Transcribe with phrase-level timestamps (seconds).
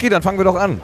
[0.00, 0.80] Okay, dann fangen wir doch an.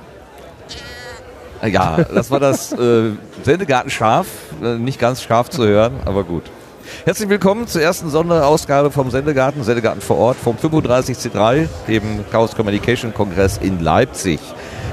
[1.64, 4.26] Ja, das war das äh, Sendegarten scharf,
[4.62, 6.42] äh, nicht ganz scharf zu hören, aber gut.
[7.06, 13.14] Herzlich willkommen zur ersten Sonderausgabe vom Sendegarten, Sendegarten vor Ort vom 35C3, dem Chaos Communication
[13.14, 14.40] Kongress in Leipzig.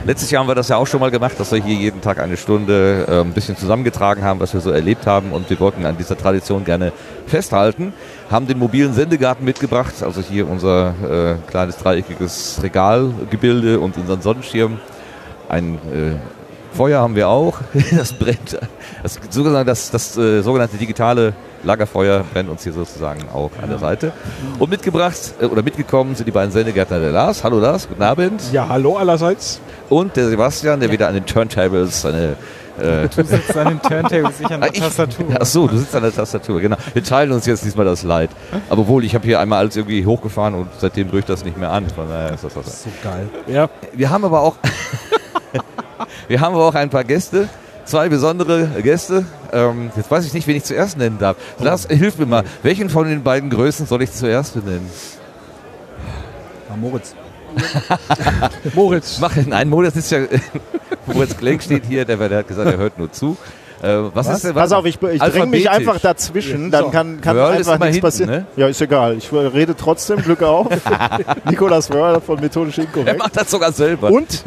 [0.06, 2.20] Letztes Jahr haben wir das ja auch schon mal gemacht, dass wir hier jeden Tag
[2.20, 5.88] eine Stunde äh, ein bisschen zusammengetragen haben, was wir so erlebt haben und wir wollten
[5.88, 6.94] an dieser Tradition gerne
[7.26, 7.94] festhalten.
[8.30, 14.80] Haben den mobilen Sendegarten mitgebracht, also hier unser äh, kleines dreieckiges Regalgebilde und unseren Sonnenschirm.
[15.50, 17.58] Ein äh, Feuer haben wir auch,
[17.98, 18.60] das brennt.
[19.02, 19.20] Das,
[19.66, 21.34] das, das äh, sogenannte digitale
[21.64, 24.12] Lagerfeuer brennt uns hier sozusagen auch an der Seite.
[24.60, 27.44] Und mitgebracht äh, oder mitgekommen sind die beiden Sendegärtner der Lars.
[27.44, 28.42] Hallo Lars, guten Abend.
[28.52, 29.62] Ja, hallo allerseits.
[29.90, 32.36] Und der Sebastian, der wieder an den Turntables seine
[32.80, 35.26] äh, du sitzt an den Turntables, ich an der ich, Tastatur.
[35.40, 36.76] Ach so, du sitzt an der Tastatur, genau.
[36.94, 38.32] Wir teilen uns jetzt diesmal das Leid.
[38.70, 41.72] Aber wohl, ich habe hier einmal alles irgendwie hochgefahren und seitdem drückt das nicht mehr
[41.72, 41.88] an.
[41.90, 42.84] Von daher ist das was.
[42.84, 43.30] So geil.
[43.48, 43.70] Ja.
[43.94, 44.56] Wir haben aber auch,
[46.28, 47.48] wir haben aber auch ein paar Gäste.
[47.86, 49.26] Zwei besondere Gäste.
[49.52, 51.36] Ähm, jetzt weiß ich nicht, wen ich zuerst nennen darf.
[51.60, 52.44] Lars, hilf mir mal.
[52.64, 54.90] Welchen von den beiden Größen soll ich zuerst benennen?
[56.70, 57.16] Ja, Moritz.
[58.74, 59.20] Moritz.
[59.20, 60.20] Mach, nein, Moritz ist ja.
[61.06, 63.38] Moritz Klenk steht hier, der, der hat gesagt, er hört nur zu.
[63.84, 64.38] Äh, was, was?
[64.38, 67.78] Ist denn, Pass auf, ich, ich dränge mich einfach dazwischen, dann kann, kann Wörl einfach
[67.80, 68.32] nichts hinten, passieren.
[68.32, 68.46] Ne?
[68.56, 69.18] Ja, ist egal.
[69.18, 70.68] Ich rede trotzdem, Glück auf.
[71.50, 73.10] Nikolas Wörl von Methodisch Inkorrekt.
[73.10, 74.10] Er macht das sogar selber.
[74.10, 74.44] Und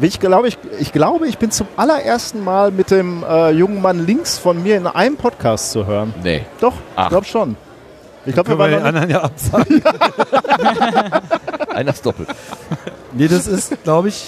[0.00, 4.04] ich glaube, ich, ich glaube, ich bin zum allerersten Mal mit dem äh, jungen Mann
[4.06, 6.14] links von mir in einem Podcast zu hören.
[6.22, 6.44] Nee.
[6.60, 7.04] Doch, Ach.
[7.04, 7.56] ich glaube schon.
[8.24, 9.82] Ich glaube, wir waren den noch anderen ja absagen.
[11.74, 12.28] Einer ist doppelt.
[13.12, 14.26] nee, das ist, glaube ich,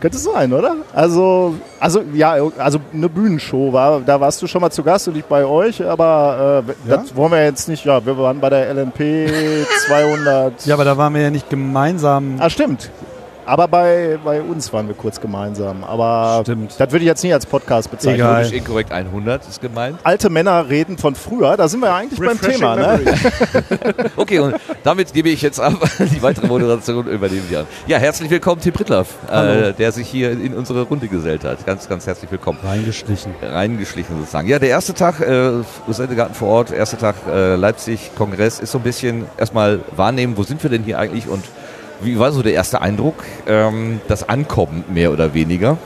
[0.00, 0.76] Könnte sein, oder?
[0.94, 5.16] Also, also ja, also eine Bühnenshow war, da warst du schon mal zu Gast und
[5.16, 6.96] ich bei euch, aber äh, Ja?
[6.96, 10.64] das wollen wir jetzt nicht, ja, wir waren bei der LNP 200.
[10.66, 12.36] ja, aber da waren wir ja nicht gemeinsam.
[12.38, 12.90] Ah, stimmt.
[13.46, 15.84] Aber bei, bei uns waren wir kurz gemeinsam.
[15.84, 16.74] Aber Stimmt.
[16.78, 18.16] das würde ich jetzt nicht als Podcast bezeichnen.
[18.16, 18.34] Egal.
[18.36, 19.98] Politisch inkorrekt 100 ist gemeint.
[20.02, 22.76] Alte Männer reden von früher, da sind wir ja eigentlich beim Thema.
[22.76, 23.00] Ne?
[24.16, 25.74] Okay, und damit gebe ich jetzt ab.
[25.98, 27.66] Die weitere Moderation übernehmen wir an.
[27.86, 31.64] Ja, herzlich willkommen, Tim Prittlaff, äh, der sich hier in unsere Runde gesellt hat.
[31.64, 32.58] Ganz, ganz herzlich willkommen.
[32.62, 33.34] Reingeschlichen.
[33.42, 34.48] Reingeschlichen sozusagen.
[34.48, 38.78] Ja, der erste Tag, äh, Sendegarten vor Ort, erster Tag äh, Leipzig, Kongress, ist so
[38.78, 41.44] ein bisschen erstmal wahrnehmen, wo sind wir denn hier eigentlich und
[42.02, 43.24] wie war so der erste Eindruck?
[43.46, 45.78] Ähm, das Ankommen mehr oder weniger.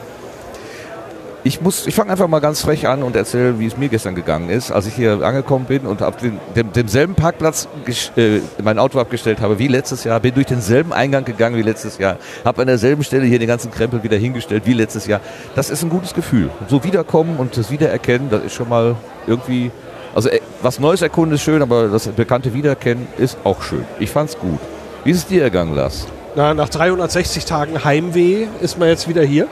[1.47, 4.49] Ich ich fange einfach mal ganz frech an und erzähle, wie es mir gestern gegangen
[4.49, 7.69] ist, als ich hier angekommen bin und auf den, dem, demselben Parkplatz
[8.17, 11.99] äh, mein Auto abgestellt habe wie letztes Jahr, bin durch denselben Eingang gegangen wie letztes
[11.99, 15.21] Jahr, habe an derselben Stelle hier den ganzen Krempel wieder hingestellt wie letztes Jahr.
[15.55, 16.49] Das ist ein gutes Gefühl.
[16.69, 18.97] So wiederkommen und das Wiedererkennen, das ist schon mal
[19.27, 19.71] irgendwie,
[20.15, 23.85] also äh, was Neues erkunden ist schön, aber das bekannte Wiedererkennen ist auch schön.
[23.99, 24.61] Ich fand's gut.
[25.05, 26.07] Wie ist es dir ergangen, Lars?
[26.35, 29.49] Na, nach 360 Tagen Heimweh ist man jetzt wieder hier.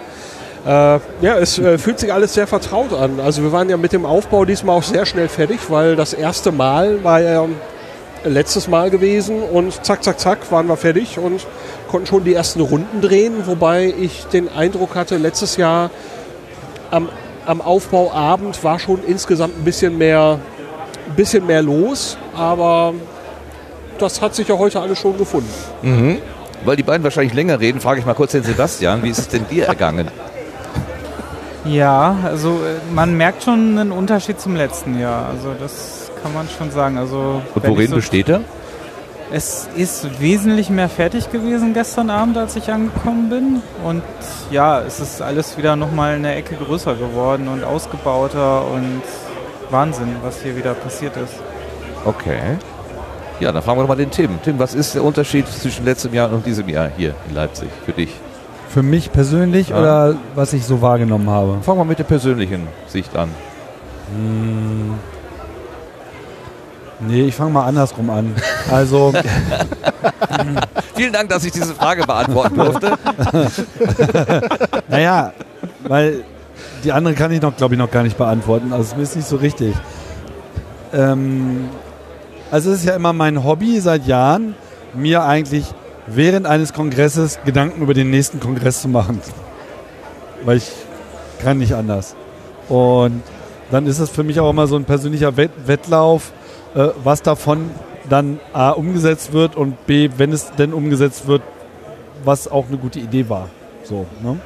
[0.64, 3.20] Äh, ja, es äh, fühlt sich alles sehr vertraut an.
[3.20, 6.52] Also wir waren ja mit dem Aufbau diesmal auch sehr schnell fertig, weil das erste
[6.52, 7.46] Mal war ja
[8.24, 11.46] letztes Mal gewesen und zack, zack, zack waren wir fertig und
[11.90, 15.90] konnten schon die ersten Runden drehen, wobei ich den Eindruck hatte, letztes Jahr
[16.90, 17.10] am,
[17.44, 20.38] am Aufbauabend war schon insgesamt ein bisschen mehr,
[21.10, 22.94] ein bisschen mehr los, aber
[24.02, 25.48] das hat sich ja heute alles schon gefunden.
[26.64, 29.28] Weil die beiden wahrscheinlich länger reden, frage ich mal kurz den Sebastian, wie ist es
[29.28, 30.08] denn dir ergangen?
[31.64, 35.28] Ja, also äh, man merkt schon einen Unterschied zum letzten Jahr.
[35.28, 36.98] Also das kann man schon sagen.
[36.98, 38.40] Also Und worin so, besteht er?
[39.30, 43.62] Es ist wesentlich mehr fertig gewesen gestern Abend, als ich angekommen bin.
[43.84, 44.02] Und
[44.50, 49.02] ja, es ist alles wieder nochmal eine Ecke größer geworden und ausgebauter und
[49.70, 51.34] Wahnsinn, was hier wieder passiert ist.
[52.04, 52.58] Okay.
[53.42, 54.38] Ja, dann fragen wir doch mal den Tim.
[54.44, 57.90] Tim, was ist der Unterschied zwischen letztem Jahr und diesem Jahr hier in Leipzig für
[57.90, 58.10] dich?
[58.68, 59.80] Für mich persönlich Ja.
[59.80, 61.58] oder was ich so wahrgenommen habe?
[61.62, 63.30] Fangen wir mit der persönlichen Sicht an.
[67.00, 68.32] Nee, ich fange mal andersrum an.
[68.70, 69.12] Also,
[70.94, 72.92] Vielen Dank, dass ich diese Frage beantworten durfte.
[74.88, 75.32] naja,
[75.82, 76.22] weil
[76.84, 78.72] die andere kann ich noch, glaube ich, noch gar nicht beantworten.
[78.72, 79.74] Also, es ist nicht so richtig.
[80.94, 81.70] Ähm,
[82.52, 84.54] also, es ist ja immer mein Hobby seit Jahren,
[84.94, 85.64] mir eigentlich
[86.06, 89.20] während eines Kongresses Gedanken über den nächsten Kongress zu machen.
[90.44, 90.70] Weil ich
[91.40, 92.14] kann nicht anders.
[92.68, 93.22] Und
[93.70, 96.32] dann ist es für mich auch immer so ein persönlicher Wett Wettlauf,
[96.74, 97.70] äh, was davon
[98.10, 101.40] dann A umgesetzt wird und B, wenn es denn umgesetzt wird,
[102.22, 103.48] was auch eine gute Idee war.
[103.84, 104.38] So, ne?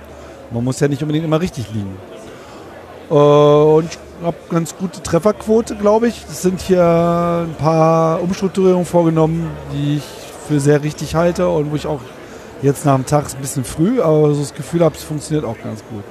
[0.52, 1.96] Man muss ja nicht unbedingt immer richtig liegen.
[3.10, 6.24] Äh, und ich habe ganz gute Trefferquote, glaube ich.
[6.28, 10.04] Es sind hier ein paar Umstrukturierungen vorgenommen, die ich
[10.48, 12.00] für sehr richtig halte und wo ich auch
[12.62, 15.44] jetzt nach dem Tag ist ein bisschen früh, aber so das Gefühl habe, es funktioniert
[15.44, 16.02] auch ganz gut.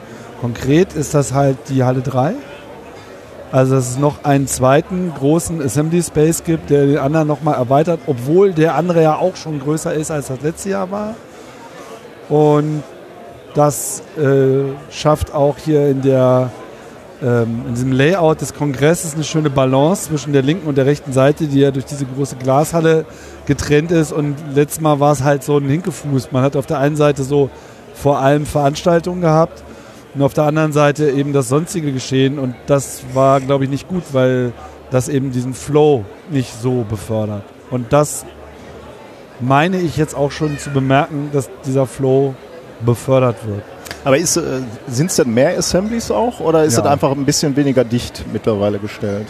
[0.41, 2.35] Konkret ist das halt die Halle 3.
[3.51, 8.01] Also dass es noch einen zweiten großen Assembly Space gibt, der den anderen nochmal erweitert,
[8.05, 11.15] obwohl der andere ja auch schon größer ist, als das letzte Jahr war.
[12.27, 12.83] Und
[13.53, 16.51] das äh, schafft auch hier in der
[17.25, 21.47] in diesem Layout des Kongresses eine schöne Balance zwischen der linken und der rechten Seite,
[21.47, 23.05] die ja durch diese große Glashalle
[23.47, 24.11] getrennt ist.
[24.11, 26.31] Und letztes Mal war es halt so ein Hinkefuß.
[26.31, 27.49] Man hat auf der einen Seite so
[27.95, 29.63] vor allem Veranstaltungen gehabt
[30.13, 32.37] und auf der anderen Seite eben das sonstige Geschehen.
[32.37, 34.53] Und das war, glaube ich, nicht gut, weil
[34.91, 37.43] das eben diesen Flow nicht so befördert.
[37.71, 38.23] Und das
[39.39, 42.35] meine ich jetzt auch schon zu bemerken, dass dieser Flow
[42.85, 43.63] befördert wird.
[44.05, 44.23] Aber äh,
[44.87, 46.83] sind es denn mehr Assemblies auch oder ist Ja.
[46.83, 49.27] das einfach ein bisschen weniger dicht mittlerweile gestellt?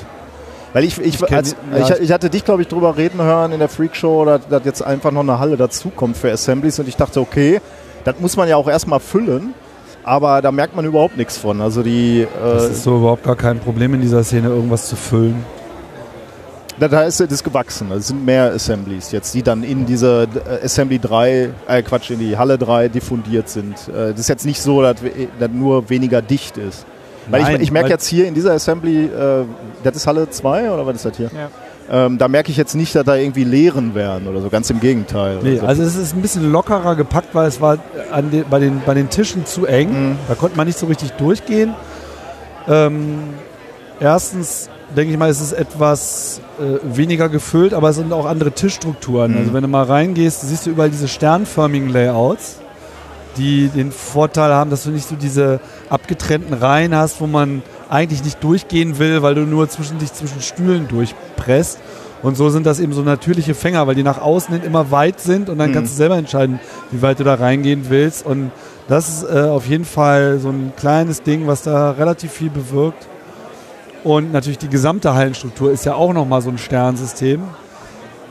[0.73, 1.95] Weil ich, ich, kenn- als, ja.
[1.95, 4.81] ich, ich hatte dich, glaube ich, drüber reden hören in der Freakshow, dass, dass jetzt
[4.83, 7.61] einfach noch eine Halle dazukommt für Assemblies und ich dachte, okay,
[8.03, 9.53] das muss man ja auch erstmal füllen,
[10.03, 11.61] aber da merkt man überhaupt nichts von.
[11.61, 14.95] Also die, Das äh, ist so überhaupt gar kein Problem in dieser Szene, irgendwas zu
[14.97, 15.43] füllen.
[16.79, 17.91] Da, da ist das gewachsen.
[17.91, 20.27] Es sind mehr Assemblies jetzt, die dann in diese
[20.61, 23.75] äh, Assembly 3, äh Quatsch, in die Halle 3 diffundiert sind.
[23.89, 26.85] Äh, das ist jetzt nicht so, dass, we- dass nur weniger dicht ist.
[27.29, 29.45] Weil Nein, ich, ich merke jetzt hier in dieser Assembly, äh,
[29.83, 31.31] das ist Halle 2 oder was ist das hier?
[31.33, 31.49] Ja.
[32.07, 34.79] Ähm, da merke ich jetzt nicht, dass da irgendwie Leeren wären oder so, ganz im
[34.79, 35.37] Gegenteil.
[35.43, 37.77] Nee, also es ist ein bisschen lockerer gepackt, weil es war
[38.11, 40.09] an den, bei, den, bei den Tischen zu eng.
[40.09, 40.15] Mhm.
[40.27, 41.75] Da konnte man nicht so richtig durchgehen.
[42.67, 43.19] Ähm,
[43.99, 48.51] erstens denke ich mal, es ist etwas äh, weniger gefüllt, aber es sind auch andere
[48.51, 49.31] Tischstrukturen.
[49.33, 49.37] Mhm.
[49.37, 52.57] Also wenn du mal reingehst, siehst du überall diese sternförmigen Layouts,
[53.37, 55.59] die den Vorteil haben, dass du nicht so diese
[55.89, 60.41] abgetrennten Reihen hast, wo man eigentlich nicht durchgehen will, weil du nur zwischen dich zwischen
[60.41, 61.79] Stühlen durchpresst.
[62.23, 65.19] Und so sind das eben so natürliche Fänger, weil die nach außen hin immer weit
[65.19, 65.73] sind und dann Mhm.
[65.73, 66.59] kannst du selber entscheiden,
[66.91, 68.25] wie weit du da reingehen willst.
[68.25, 68.51] Und
[68.87, 73.05] das ist äh, auf jeden Fall so ein kleines Ding, was da relativ viel bewirkt.
[74.05, 77.41] Und natürlich die gesamte Hallenstruktur ist ja auch nochmal so ein Sternsystem.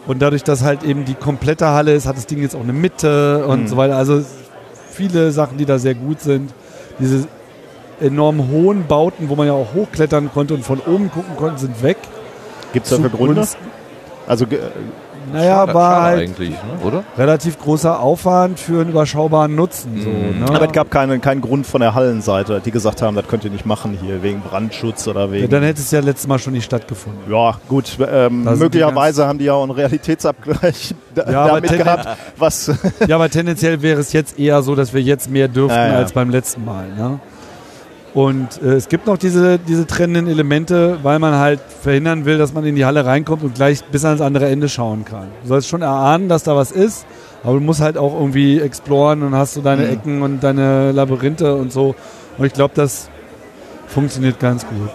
[0.07, 2.73] Und dadurch, dass halt eben die komplette Halle ist, hat das Ding jetzt auch eine
[2.73, 3.67] Mitte und Mhm.
[3.69, 3.97] so weiter.
[3.97, 4.23] Also
[4.91, 6.53] viele Sachen, die da sehr gut sind.
[7.01, 7.27] Diese
[8.01, 11.83] enorm hohen Bauten, wo man ja auch hochklettern konnte und von oben gucken konnte, sind
[11.83, 11.97] weg.
[12.73, 13.45] Gibt es dafür Gründe?
[14.29, 14.61] Also ge-
[15.35, 16.59] Naja, Schade- war schade halt eigentlich, ne?
[16.87, 17.05] oder?
[17.19, 20.01] relativ großer Aufwand für einen überschaubaren Nutzen.
[20.03, 20.41] So, Mhm.
[20.45, 20.47] ne?
[20.49, 23.51] aber es gab keinen, keinen Grund von der Hallenseite, die gesagt haben, das könnt ihr
[23.51, 25.49] nicht machen hier, wegen Brandschutz oder ja, wegen...
[25.51, 27.21] dann hätte es ja letztes Mal schon nicht stattgefunden.
[27.31, 27.97] Ja, gut.
[28.01, 32.09] Ähm, sind die möglicherweise haben die ja auch einen Realitätsabgleich da, Ja, aber damit gehabt,
[32.39, 32.71] was.
[33.07, 35.97] Ja, aber tendenziell wäre es jetzt eher so, dass wir jetzt mehr dürften Ja, ja.
[35.99, 36.89] als beim letzten Mal.
[36.97, 37.19] Ne?
[38.15, 42.55] Und äh, es gibt noch diese, diese trennenden Elemente, weil man halt verhindern will, dass
[42.55, 45.29] man in die Halle reinkommt und gleich bis ans andere Ende schauen kann.
[45.43, 47.07] Du sollst schon erahnen, dass da was ist,
[47.43, 49.93] aber du musst halt auch irgendwie exploren und hast so deine Mhm.
[49.93, 51.97] Ecken und deine Labyrinthe und so.
[52.39, 53.09] Und ich glaube, das
[53.89, 54.91] funktioniert ganz gut.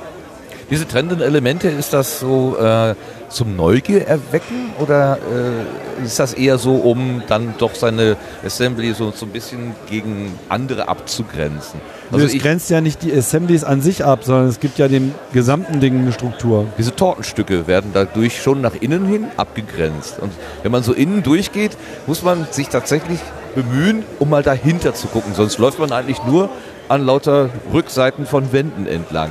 [0.72, 2.94] Diese trennenden Elemente, ist das so äh,
[3.27, 8.15] zum Neugier erwecken oder äh, ist das eher so, um dann doch seine
[8.46, 11.82] Assembly so, so ein bisschen gegen andere abzugrenzen?
[12.12, 14.88] Also Also es grenzt ja nicht die Assemblies an sich ab, sondern es gibt ja
[14.88, 16.66] dem gesamten Ding eine Struktur.
[16.78, 20.20] diese Tortenstücke werden dadurch schon nach innen hin abgegrenzt.
[20.20, 20.32] Und
[20.63, 23.20] wenn man so innen durchgeht, muss man sich tatsächlich
[23.56, 25.34] bemühen, um mal dahinter zu gucken.
[25.34, 26.50] Sonst läuft man eigentlich nur
[26.88, 29.30] an lauter Rückseiten von Wänden entlang.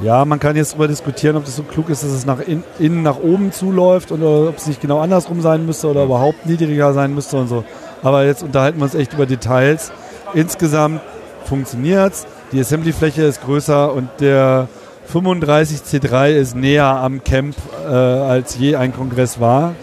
[0.00, 2.62] Ja, man kann jetzt darüber diskutieren, ob das so klug ist, dass es nach in,
[2.78, 6.92] innen nach oben zuläuft oder ob es nicht genau andersrum sein müsste oder überhaupt niedriger
[6.94, 7.64] sein müsste und so.
[8.02, 9.90] Aber jetzt unterhalten wir uns echt über Details.
[10.34, 11.00] Insgesamt
[11.48, 12.26] funktioniert's.
[12.52, 14.68] Die Assembly-Fläche ist größer und der
[15.12, 19.74] 35C3 ist näher am Camp, äh, als je ein Kongress war.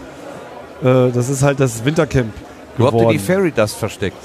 [0.84, 2.34] Äh, das ist halt das Wintercamp
[2.78, 3.20] Wo habt ihr die geworden.
[3.20, 4.18] Fairy Dust versteckt?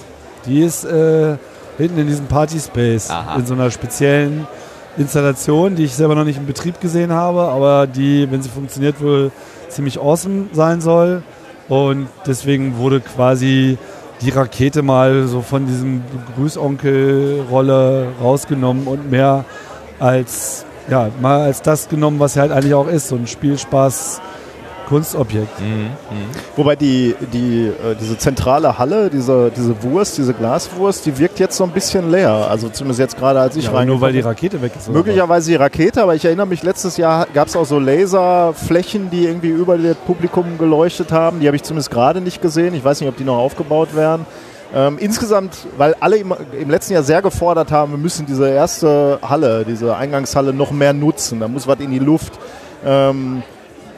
[0.47, 1.37] Die ist äh,
[1.79, 3.37] hinten in diesem Party Space, Aha.
[3.37, 4.47] in so einer speziellen
[4.97, 9.01] Installation, die ich selber noch nicht in Betrieb gesehen habe, aber die, wenn sie funktioniert,
[9.01, 9.31] wohl
[9.69, 11.23] ziemlich awesome sein soll.
[11.69, 13.79] Und deswegen wurde quasi
[14.21, 16.03] die Rakete mal so von diesem
[16.37, 19.45] Grüßonkel-Rolle rausgenommen und mehr
[19.99, 24.21] als, ja, mal als das genommen, was sie halt eigentlich auch ist, so ein Spielspaß
[24.91, 25.61] Kunstobjekt.
[25.61, 25.91] Mhm.
[26.57, 31.57] Wobei die, die, äh, diese zentrale Halle, diese, diese Wurst, diese Glaswurst, die wirkt jetzt
[31.57, 32.49] so ein bisschen leer.
[32.51, 34.21] Also zumindest jetzt gerade, als ich Ja, aber nur weil die.
[34.21, 34.89] Rakete weg ist.
[34.89, 39.11] oder Möglicherweise die Rakete, aber ich erinnere mich, letztes Jahr gab es auch so Laserflächen,
[39.11, 41.39] die irgendwie über das Publikum geleuchtet haben.
[41.41, 42.75] Die habe ich zumindest gerade nicht gesehen.
[42.75, 44.27] Ich weiß nicht, ob die noch aufgebaut werden.
[44.75, 49.19] Ähm, insgesamt, weil alle im, im letzten Jahr sehr gefordert haben, wir müssen diese erste
[49.23, 51.39] Halle, diese Eingangshalle noch mehr nutzen.
[51.41, 52.35] Da muss was in die Luft.
[52.85, 53.43] Ähm,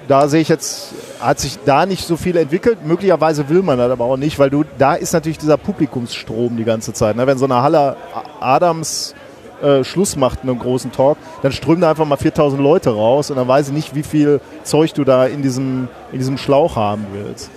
[0.09, 2.85] da sehe ich jetzt, hat sich da nicht so viel entwickelt.
[2.85, 6.65] Möglicherweise will man das aber auch nicht, weil du, da ist natürlich dieser Publikumsstrom die
[6.65, 7.17] ganze Zeit.
[7.17, 7.27] Ne?
[7.27, 7.97] Wenn so eine Halle
[8.41, 9.15] Adams
[9.63, 13.31] äh, Schluss macht in einem großen Talk, dann strömen da einfach mal 4000 Leute raus
[13.31, 16.77] und dann weiß ich nicht, wie viel Zeug du da in diesem, in diesem Schlauch
[16.77, 17.51] haben willst.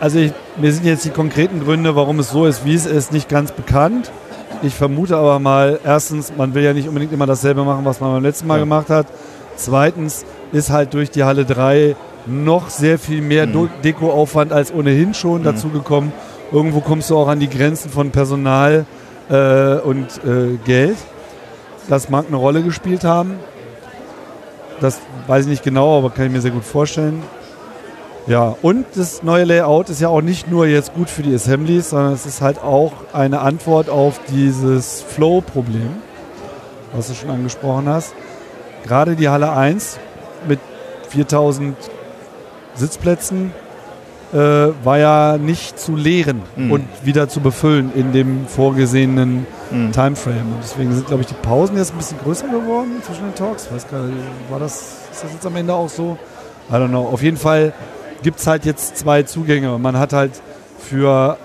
[0.00, 3.12] Also ich, mir sind jetzt die konkreten Gründe, warum es so ist, wie es ist,
[3.12, 4.10] nicht ganz bekannt.
[4.62, 8.12] Ich vermute aber mal, erstens, man will ja nicht unbedingt immer dasselbe machen, was man
[8.12, 8.60] beim letzten Mal Ja.
[8.60, 9.06] gemacht hat.
[9.56, 11.96] Zweitens ist halt durch die Halle 3
[12.26, 16.12] noch sehr viel mehr Do- Dekoaufwand als ohnehin schon dazu gekommen.
[16.52, 18.86] Irgendwo kommst du auch an die Grenzen von Personal
[19.28, 20.96] äh, und äh, Geld.
[21.88, 23.34] Das mag eine Rolle gespielt haben.
[24.80, 27.22] Das weiß ich nicht genau, aber kann ich mir sehr gut vorstellen.
[28.26, 31.90] Ja, und das neue Layout ist ja auch nicht nur jetzt gut für die Assemblies,
[31.90, 35.90] sondern es ist halt auch eine Antwort auf dieses Flow-Problem,
[36.94, 38.14] was du schon angesprochen hast.
[38.84, 39.98] Gerade die Halle 1
[40.46, 40.60] mit
[41.08, 41.76] 4000
[42.74, 43.52] Sitzplätzen
[44.32, 44.36] äh,
[44.82, 46.72] war ja nicht zu leeren Mhm.
[46.72, 49.92] und wieder zu befüllen in dem vorgesehenen Mhm.
[49.92, 50.40] Timeframe.
[50.54, 53.70] Und deswegen sind, glaube ich, die Pausen jetzt ein bisschen größer geworden zwischen den Talks.
[53.72, 54.18] Weiß gar nicht,
[54.50, 54.74] war das,
[55.12, 56.18] ist das jetzt am Ende auch so?
[56.70, 57.06] I don't know.
[57.06, 57.72] Auf jeden Fall
[58.22, 59.78] gibt es halt jetzt zwei Zugänge.
[59.78, 60.32] Man hat halt
[60.78, 61.36] für,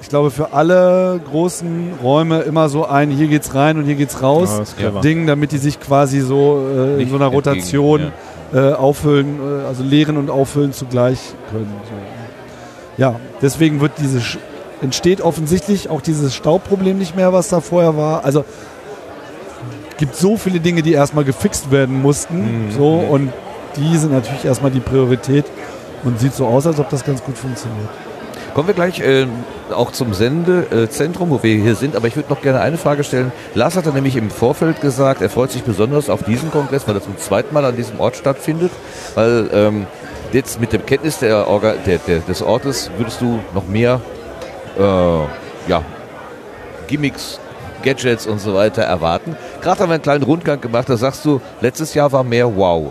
[0.00, 4.22] ich glaube, für alle großen Räume immer so ein, hier geht's rein und hier geht's
[4.22, 4.74] raus.
[4.80, 5.00] Ja.
[5.00, 8.12] Ding, damit die sich quasi so äh, in so einer Rotation
[8.52, 11.18] äh, auffüllen, äh, also leeren und auffüllen zugleich
[11.50, 11.72] können.
[11.84, 13.02] So.
[13.02, 14.20] Ja, deswegen wird diese
[14.80, 18.24] entsteht offensichtlich auch dieses Staubproblem nicht mehr, was da vorher war.
[18.24, 18.44] Also
[19.96, 22.66] gibt so viele Dinge, die erstmal gefixt werden mussten.
[22.66, 22.70] Mhm.
[22.70, 23.32] So und
[23.76, 25.44] die sind natürlich erstmal die Priorität
[26.04, 27.88] und sieht so aus, als ob das ganz gut funktioniert.
[28.58, 29.28] Kommen wir gleich äh,
[29.70, 31.94] auch zum Sendezentrum, wo wir hier sind.
[31.94, 33.30] Aber ich würde noch gerne eine Frage stellen.
[33.54, 37.00] Lars hatte nämlich im Vorfeld gesagt, er freut sich besonders auf diesen Kongress, weil er
[37.00, 38.72] zum zweiten Mal an diesem Ort stattfindet.
[39.14, 39.86] Weil ähm,
[40.32, 44.00] jetzt mit der Kenntnis der Orga, der, der, des Ortes würdest du noch mehr
[44.76, 45.84] äh, ja,
[46.88, 47.38] Gimmicks,
[47.84, 49.36] Gadgets und so weiter erwarten.
[49.62, 52.90] Gerade haben wir einen kleinen Rundgang gemacht, da sagst du, letztes Jahr war mehr Wow.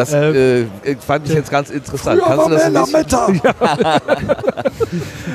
[0.00, 0.64] Das äh,
[1.06, 2.22] fand ich jetzt ganz interessant.
[2.24, 3.40] Kannst du das ein bisschen,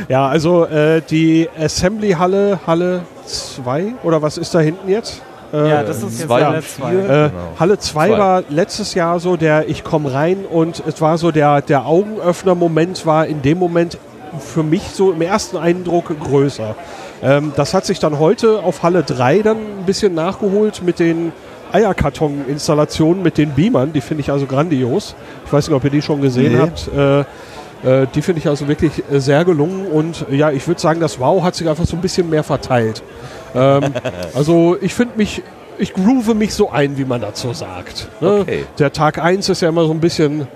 [0.09, 5.21] Ja, also äh, die Assembly-Halle, Halle 2 oder was ist da hinten jetzt?
[5.53, 6.89] Äh, Ja, das ist jetzt Halle und 2.
[6.89, 6.99] vier.
[7.03, 7.31] Äh, Genau.
[7.59, 8.17] Halle 2 Zwei.
[8.17, 13.05] war letztes Jahr so der Ich komme rein und es war so der, der Augenöffner-Moment
[13.05, 13.97] war in dem Moment
[14.39, 16.75] für mich so im ersten Eindruck größer.
[17.23, 21.31] Ähm, das hat sich dann heute auf Halle 3 dann ein bisschen nachgeholt mit den
[21.75, 23.91] Eierkarton-Installationen mit den Beamern.
[23.93, 25.15] Die finde ich also grandios.
[25.45, 26.59] Ich weiß nicht, ob ihr die schon gesehen Nee.
[26.59, 26.87] habt.
[26.95, 27.19] Äh,
[28.03, 30.99] äh, die finde ich also wirklich äh, sehr gelungen und äh, ja, ich würde sagen,
[30.99, 33.03] das Wow hat sich einfach so ein bisschen mehr verteilt.
[33.53, 33.93] Ähm,
[34.33, 35.43] also ich finde mich,
[35.77, 38.07] ich groove mich so ein, wie man dazu sagt.
[38.21, 38.39] Ne?
[38.41, 38.65] Okay.
[38.79, 40.47] Der Tag 1 ist ja immer so ein bisschen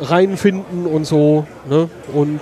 [0.00, 1.46] reinfinden und so.
[1.68, 1.88] Ne?
[2.14, 2.40] Und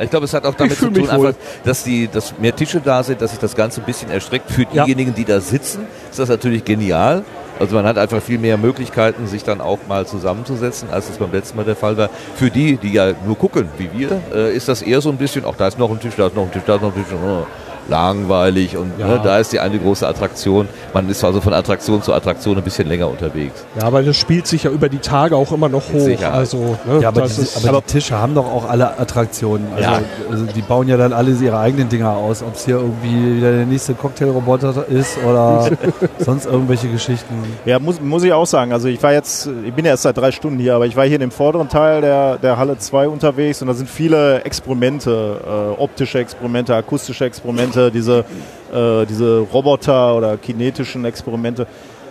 [0.00, 3.02] Ich glaube, es hat auch damit zu tun, einfach, dass, die, dass mehr Tische da
[3.02, 4.50] sind, dass sich das Ganze ein bisschen erstreckt.
[4.50, 4.84] Für Ja.
[4.84, 7.24] diejenigen, die da sitzen, ist das natürlich genial.
[7.58, 11.32] Also man hat einfach viel mehr Möglichkeiten, sich dann auch mal zusammenzusetzen, als es beim
[11.32, 12.08] letzten Mal der Fall war.
[12.36, 15.44] Für die, die ja nur gucken, wie wir, äh, ist das eher so ein bisschen,
[15.44, 17.04] ach, da ist noch ein Tisch, da ist noch ein Tisch, da ist noch ein
[17.04, 17.12] Tisch.
[17.12, 17.44] Oh,
[17.88, 19.06] langweilig und Ja.
[19.08, 20.68] ne, da ist die eine große Attraktion.
[20.94, 23.64] Man ist also von Attraktion zu Attraktion ein bisschen länger unterwegs.
[23.78, 26.22] ja, aber das spielt sich ja über die Tage auch immer noch hoch.
[26.32, 27.00] Also, ne?
[27.00, 29.66] Ja, aber, das die, ist, aber die Tische haben doch auch alle Attraktionen.
[29.74, 30.00] Also, Ja.
[30.30, 32.42] also die bauen ja dann alle ihre eigenen Dinger aus.
[32.42, 35.68] Ob es hier irgendwie wieder der nächste Cocktailroboter ist oder
[36.18, 37.34] sonst irgendwelche Geschichten.
[37.64, 38.72] Ja, muss, muss ich auch sagen.
[38.72, 41.04] Also ich war jetzt, ich bin ja erst seit drei Stunden hier, aber ich war
[41.04, 45.40] hier in dem vorderen Teil der, der Halle 2 unterwegs und da sind viele Experimente,
[45.46, 48.24] äh, optische Experimente, akustische Experimente, diese,
[48.72, 51.66] äh, diese Roboter oder kinetischen Experimente.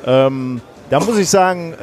[0.05, 1.73] Ähm, da muss ich sagen,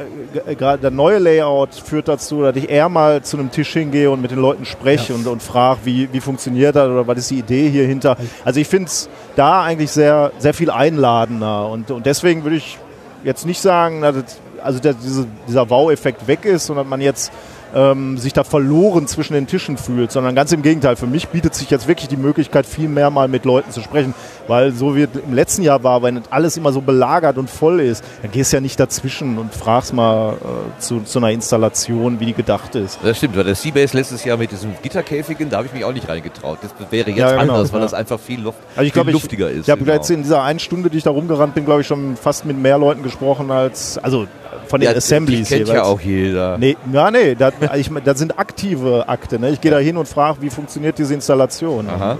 [0.45, 4.09] äh, gerade der neue Layout führt dazu, dass ich eher mal zu einem Tisch hingehe
[4.09, 7.31] und mit den Leuten spreche und, und frage, wie, wie funktioniert das oder was ist
[7.31, 8.17] die Idee hier hinter.
[8.43, 12.79] Also ich finde es da eigentlich sehr, sehr viel einladender und, und deswegen würde ich
[13.23, 14.15] jetzt nicht sagen, dass
[14.63, 17.31] also dass diese, dieser Wow-Effekt weg ist, sondern man jetzt
[17.73, 20.95] ähm, sich da verloren zwischen den Tischen fühlt, sondern ganz im Gegenteil.
[20.95, 24.13] Für mich bietet sich jetzt wirklich die Möglichkeit, viel mehr mal mit Leuten zu sprechen,
[24.47, 27.79] weil so wie es im letzten Jahr war, wenn alles immer so belagert und voll
[27.79, 32.19] ist, dann gehst du ja nicht dazwischen und fragst mal äh, zu, zu einer Installation,
[32.19, 32.99] wie die gedacht ist.
[33.03, 35.93] Das stimmt, weil der Seabase letztes Jahr mit diesem Gitterkäfigen, da habe ich mich auch
[35.93, 36.59] nicht reingetraut.
[36.61, 37.85] Das wäre jetzt Ja, genau, anders, weil ja.
[37.85, 39.63] das einfach viel, Luft, Also ich viel glaube, ich, luftiger ist.
[39.67, 39.93] ich habe genau.
[39.93, 42.57] jetzt in dieser einen Stunde, die ich da rumgerannt bin, glaube ich, schon fast mit
[42.57, 44.27] mehr Leuten gesprochen als, also
[44.67, 45.83] von den ja, Assemblies die kennt jeweils.
[45.83, 46.57] ja auch jeder.
[46.57, 49.39] Nee, ja, nee, das, ich, das sind aktive Akte.
[49.39, 49.49] Ne?
[49.49, 51.89] Ich gehe da hin und frage, wie funktioniert diese Installation.
[51.89, 52.17] Aha.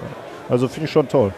[0.50, 1.32] Also finde ich schon toll.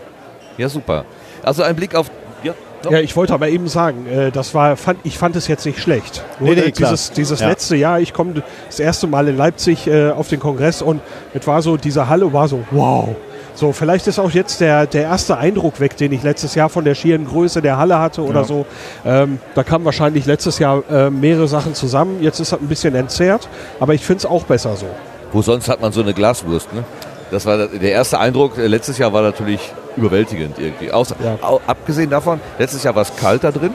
[0.58, 1.06] Ja, super.
[1.44, 2.10] Also ein Blick auf...
[2.44, 2.54] Ja.
[2.89, 5.80] Ja, ich wollte aber eben sagen, äh, das war, fand, ich fand es jetzt nicht
[5.80, 6.24] schlecht.
[6.39, 6.92] Nee, nee, äh, klar.
[6.92, 7.50] dieses, dieses Ja.
[7.50, 11.01] letzte Jahr, ich komme das erste Mal in Leipzig äh, auf den Kongress und
[11.34, 13.16] es war so, diese Halle war so, wow.
[13.58, 16.86] So, vielleicht ist auch jetzt der, der erste Eindruck weg, den ich letztes Jahr von
[16.86, 18.46] der schieren Größe der Halle hatte oder Ja.
[18.46, 18.68] so.
[19.04, 22.22] Ähm, da kamen wahrscheinlich letztes Jahr äh, mehrere Sachen zusammen.
[22.22, 23.50] Jetzt ist das ein bisschen entzerrt,
[23.80, 24.86] aber ich finde es auch besser so.
[25.32, 26.84] Wo sonst hat man so eine Glaswurst, ne?
[27.32, 28.60] Das war der erste Eindruck.
[28.60, 29.60] äh, Letztes Jahr war natürlich
[29.98, 30.92] überwältigend irgendwie.
[30.92, 31.38] Außer, Ja.
[31.66, 33.72] abgesehen davon, letztes Jahr war es kalt da drin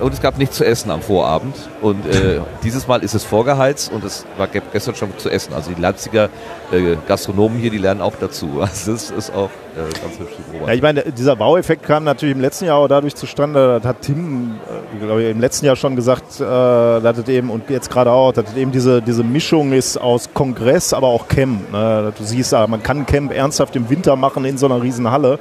[0.00, 1.54] und es gab nichts zu essen am Vorabend.
[1.80, 5.54] Und äh, dieses Mal ist es vorgeheizt und es war ge- gestern schon zu essen.
[5.54, 6.28] Also die Leipziger
[6.72, 8.48] äh, Gastronomen hier, die lernen auch dazu.
[8.60, 10.32] Also das ist auch äh, ganz hübsch
[10.66, 14.02] Ja, ich meine, dieser Baueffekt kam natürlich im letzten Jahr auch dadurch zustande, das hat
[14.02, 14.56] Tim,
[15.00, 18.32] äh, glaube ich, im letzten Jahr schon gesagt, äh, dass eben, und jetzt gerade auch,
[18.32, 21.70] dass eben diese, diese Mischung ist aus Kongress, aber auch Camp.
[21.72, 22.12] Ne?
[22.16, 25.38] Du siehst, ah, man kann Camp ernsthaft im Winter machen in so einer riesen Halle.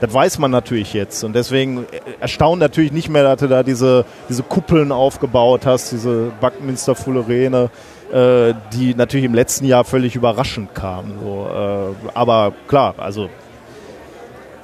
[0.00, 1.24] Das weiß man natürlich jetzt.
[1.24, 5.92] Und deswegen äh, erstaunt natürlich nicht mehr, dass du da diese, diese Kuppeln aufgebaut hast,
[5.92, 7.70] diese Buckminster Fullerene,
[8.12, 11.18] äh, die natürlich im letzten Jahr völlig überraschend kamen.
[11.22, 13.28] So, äh, aber klar, also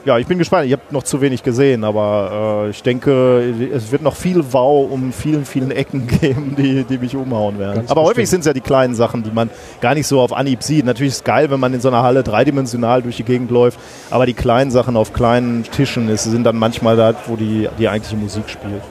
[0.04, 0.66] ja, ich bin gespannt.
[0.66, 4.90] Ich habe noch zu wenig gesehen, aber äh, ich denke, es wird noch viel Wow
[4.90, 7.76] um vielen, vielen Ecken geben, die, die mich umhauen werden.
[7.76, 8.28] Ganz aber häufig bestimmt.
[8.28, 10.85] sind es ja die kleinen Sachen, die man gar nicht so auf Anhieb sieht.
[10.85, 13.78] Natürlich ist es geil, wenn man in so einer Halle dreidimensional durch die Gegend läuft,
[14.11, 17.88] aber die kleinen Sachen auf kleinen Tischen ist, sind dann manchmal da, wo die, die
[17.88, 18.83] eigentliche Musik spielt.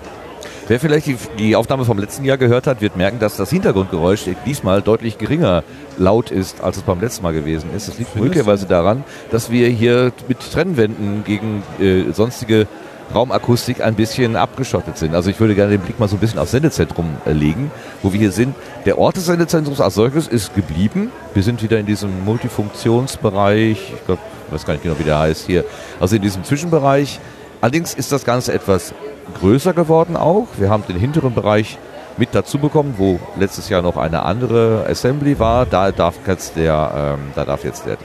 [0.70, 4.26] Wer vielleicht die, die Aufnahme vom letzten Jahr gehört hat, wird merken, dass das Hintergrundgeräusch
[4.46, 5.64] diesmal deutlich geringer
[5.98, 7.88] laut ist, als es beim letzten Mal gewesen ist.
[7.88, 12.68] Das liegt möglicherweise daran, dass wir hier mit Trennwänden gegen äh, sonstige
[13.16, 15.16] Raumakustik ein bisschen abgeschottet sind.
[15.16, 17.72] Also ich würde gerne den Blick mal so ein bisschen aufs Sendezentrum äh, legen,
[18.04, 18.54] wo wir hier sind.
[18.86, 21.10] Der Ort des Sendezentrums als solches ist geblieben.
[21.34, 23.94] Wir sind wieder in diesem Multifunktionsbereich.
[23.96, 25.66] Ich glaube, ich weiß gar nicht genau, wie der heißt hier.
[26.00, 27.20] Also in diesem Zwischenbereich.
[27.60, 28.94] Allerdings ist das Ganze etwas
[29.40, 30.48] größer geworden auch.
[30.58, 31.78] Wir haben den hinteren Bereich
[32.18, 35.66] mit dazu bekommen, wo letztes Jahr noch eine andere Assembly war.
[35.66, 37.98] Da darf jetzt der, ähm, da darf jetzt der,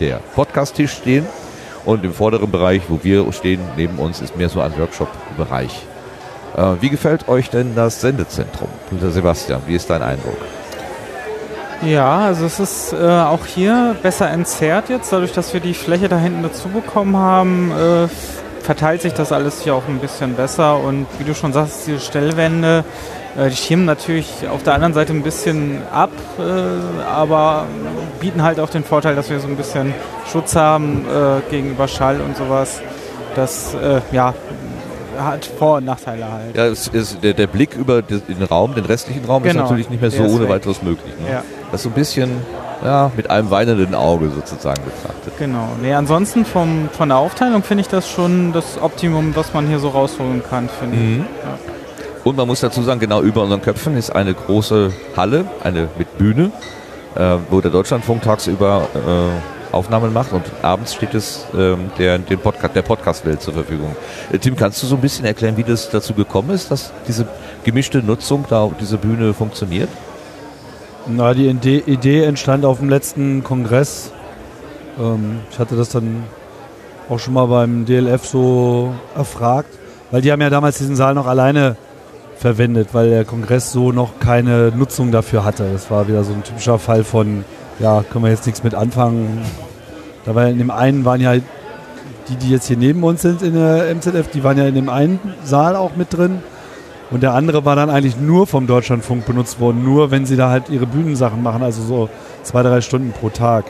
[0.00, 1.26] der Podcast-Tisch stehen.
[1.84, 5.86] Und im vorderen Bereich, wo wir stehen, neben uns, ist mehr so ein Workshop-Bereich.
[6.56, 8.68] Äh, wie gefällt euch denn das Sendezentrum?
[9.00, 10.38] Sebastian, wie ist dein Eindruck?
[11.82, 16.08] Ja, also es ist äh, auch hier besser entzerrt jetzt, dadurch, dass wir die Fläche
[16.08, 18.08] da hinten dazu bekommen haben, äh,
[18.64, 22.00] verteilt sich das alles hier auch ein bisschen besser und wie du schon sagst, diese
[22.00, 22.82] Stellwände,
[23.36, 27.66] äh, die schirmen natürlich auf der anderen Seite ein bisschen ab, äh, aber
[28.20, 29.92] bieten halt auch den Vorteil, dass wir so ein bisschen
[30.32, 32.80] Schutz haben äh, gegenüber Schall und sowas.
[33.36, 33.76] Das
[34.12, 34.32] ja,
[35.18, 36.56] hat Vor- und Nachteile halt.
[36.56, 39.90] Ja, es ist der, der Blick über den Raum, den restlichen Raum, ist Genau, natürlich
[39.90, 40.48] nicht mehr so ist ohne weg.
[40.50, 41.12] weiteres möglich.
[41.24, 41.30] Ne?
[41.32, 41.42] Ja.
[41.70, 42.30] Das ist so ein bisschen
[42.84, 45.32] ja, mit einem weinenden Auge sozusagen betrachtet.
[45.38, 45.68] Genau.
[45.80, 49.78] Nee, ansonsten vom, von der Aufteilung finde ich das schon das Optimum, was man hier
[49.78, 51.24] so rausholen kann, finde Mhm.
[51.24, 52.24] ich.
[52.26, 56.16] Und man muss dazu sagen, genau über unseren Köpfen ist eine große Halle, eine mit
[56.18, 56.50] Bühne,
[57.16, 62.38] äh, wo der Deutschlandfunk tagsüber äh, Aufnahmen macht und abends steht es ähm, der, den
[62.38, 63.94] Podcast, der Podcast-Welt zur Verfügung.
[64.32, 67.26] Äh, Tim, kannst du so ein bisschen erklären, wie das dazu gekommen ist, dass diese
[67.64, 69.88] gemischte Nutzung da auf dieser Bühne funktioniert?
[71.06, 74.12] Na, die Idee, entstand auf dem letzten Kongress.
[74.98, 76.24] Ähm, ich hatte das dann
[77.08, 79.68] auch schon mal beim DLF so erfragt,
[80.10, 81.76] weil die haben ja damals diesen Saal noch alleine
[82.36, 85.68] verwendet, weil der Kongress so noch keine Nutzung dafür hatte.
[85.72, 87.44] Das war wieder so ein typischer Fall von,
[87.78, 89.42] ja, können wir jetzt nichts mit anfangen.
[90.24, 91.34] Da war in dem einen waren ja
[92.28, 94.88] die, die jetzt hier neben uns sind in der MZF, die waren ja in dem
[94.88, 96.42] einen Saal auch mit drin.
[97.10, 100.50] Und der andere war dann eigentlich nur vom Deutschlandfunk benutzt worden, nur wenn sie da
[100.50, 102.08] halt ihre Bühnensachen machen, also so
[102.42, 103.66] zwei, drei Stunden pro Tag.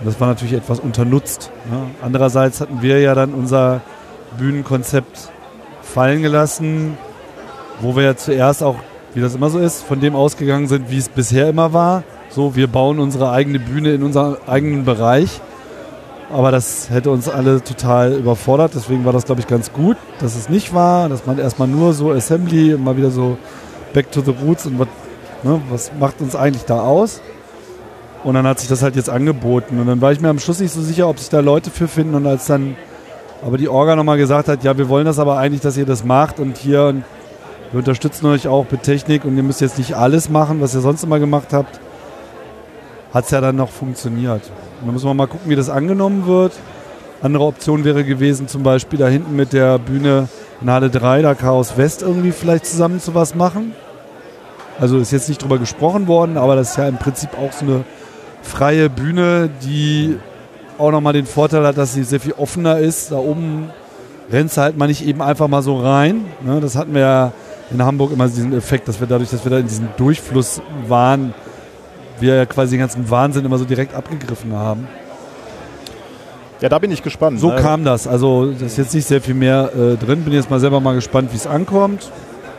[0.00, 1.50] Und das war natürlich etwas unternutzt.
[1.70, 1.78] Ne?
[2.02, 3.82] Andererseits hatten wir ja dann unser
[4.38, 5.30] Bühnenkonzept
[5.82, 6.96] fallen gelassen,
[7.80, 8.76] wo wir ja zuerst auch,
[9.14, 12.02] wie das immer so ist, von dem ausgegangen sind, wie es bisher immer war.
[12.36, 15.40] So, wir bauen unsere eigene Bühne in unserem eigenen Bereich.
[16.30, 18.72] Aber das hätte uns alle total überfordert.
[18.74, 21.94] Deswegen war das, glaube ich, ganz gut, dass es nicht war, dass man erstmal nur
[21.94, 23.38] so Assembly mal wieder so
[23.94, 24.88] back to the roots und was
[25.44, 25.62] Ne?
[25.70, 27.22] Was macht uns eigentlich da aus?
[28.22, 29.78] Und dann hat sich das halt jetzt angeboten.
[29.78, 31.88] Und dann war ich mir am Schluss nicht so sicher, ob sich da Leute für
[31.88, 32.14] finden.
[32.16, 32.76] Und als dann
[33.42, 36.04] aber die Orga nochmal gesagt hat, ja, wir wollen das aber eigentlich, dass ihr das
[36.04, 37.04] macht und hier und
[37.72, 40.82] wir unterstützen euch auch mit Technik und ihr müsst jetzt nicht alles machen, was ihr
[40.82, 41.80] sonst immer gemacht habt,
[43.12, 44.42] hat es ja dann noch funktioniert.
[44.80, 46.52] Dann müssen wir mal gucken, wie das angenommen wird.
[47.22, 50.28] Andere Option wäre gewesen, zum Beispiel da hinten mit der Bühne
[50.60, 53.72] in Halle 3, da Chaos West irgendwie vielleicht zusammen zu was machen.
[54.78, 57.64] Also ist jetzt nicht drüber gesprochen worden, aber das ist ja im Prinzip auch so
[57.64, 57.84] eine
[58.42, 60.18] freie Bühne, die
[60.78, 63.12] auch nochmal den Vorteil hat, dass sie sehr viel offener ist.
[63.12, 63.70] Da oben
[64.30, 66.26] rennst du halt mal nicht eben einfach mal so rein.
[66.44, 66.60] Ne?
[66.60, 67.32] Das hatten wir ja
[67.70, 71.34] in Hamburg immer diesen Effekt, dass wir dadurch, dass wir da in diesem Durchfluss waren,
[72.20, 74.88] wir ja quasi den ganzen Wahnsinn immer so direkt abgegriffen haben.
[76.60, 77.38] Ja, da bin ich gespannt.
[77.38, 77.56] So ne?
[77.56, 78.06] kam das.
[78.06, 80.22] Also da ist jetzt nicht sehr viel mehr äh, drin.
[80.22, 82.10] Bin jetzt mal selber mal gespannt, wie es ankommt.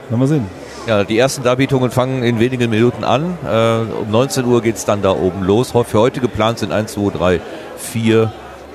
[0.09, 0.45] Werden wir sehen.
[0.87, 3.37] Ja, die ersten Darbietungen fangen in wenigen Minuten an.
[3.45, 5.71] Äh, um 19 Uhr geht es dann da oben los.
[5.71, 7.41] Für heute geplant sind 1, 2, 3,
[7.77, 8.31] 4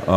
[0.06, 0.12] äh,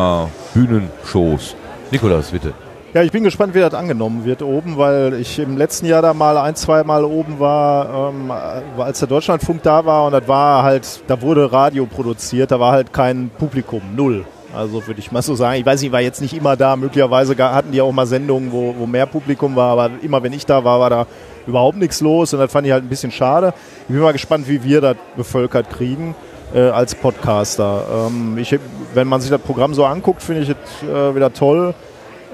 [0.53, 1.55] Bühnenshows.
[1.91, 2.53] Nikolas, bitte.
[2.95, 6.13] Ja, ich bin gespannt, wie das angenommen wird oben, weil ich im letzten Jahr da
[6.13, 8.31] mal ein, zwei Mal oben war, ähm,
[8.77, 12.71] als der Deutschlandfunk da war und das war halt, da wurde Radio produziert, da war
[12.71, 14.23] halt kein Publikum, null.
[14.55, 15.59] Also würde ich mal so sagen.
[15.59, 16.77] Ich weiß ich war jetzt nicht immer da.
[16.77, 20.45] Möglicherweise hatten die auch mal Sendungen, wo, wo mehr Publikum war, aber immer wenn ich
[20.45, 21.07] da war, war da
[21.47, 23.53] überhaupt nichts los und das fand ich halt ein bisschen schade.
[23.89, 26.15] Ich bin mal gespannt, wie wir das bevölkert kriegen
[26.53, 28.07] äh, als Podcaster.
[28.07, 28.57] Ähm, ich,
[28.93, 31.75] wenn man sich das Programm so anguckt, finde ich es äh, wieder toll,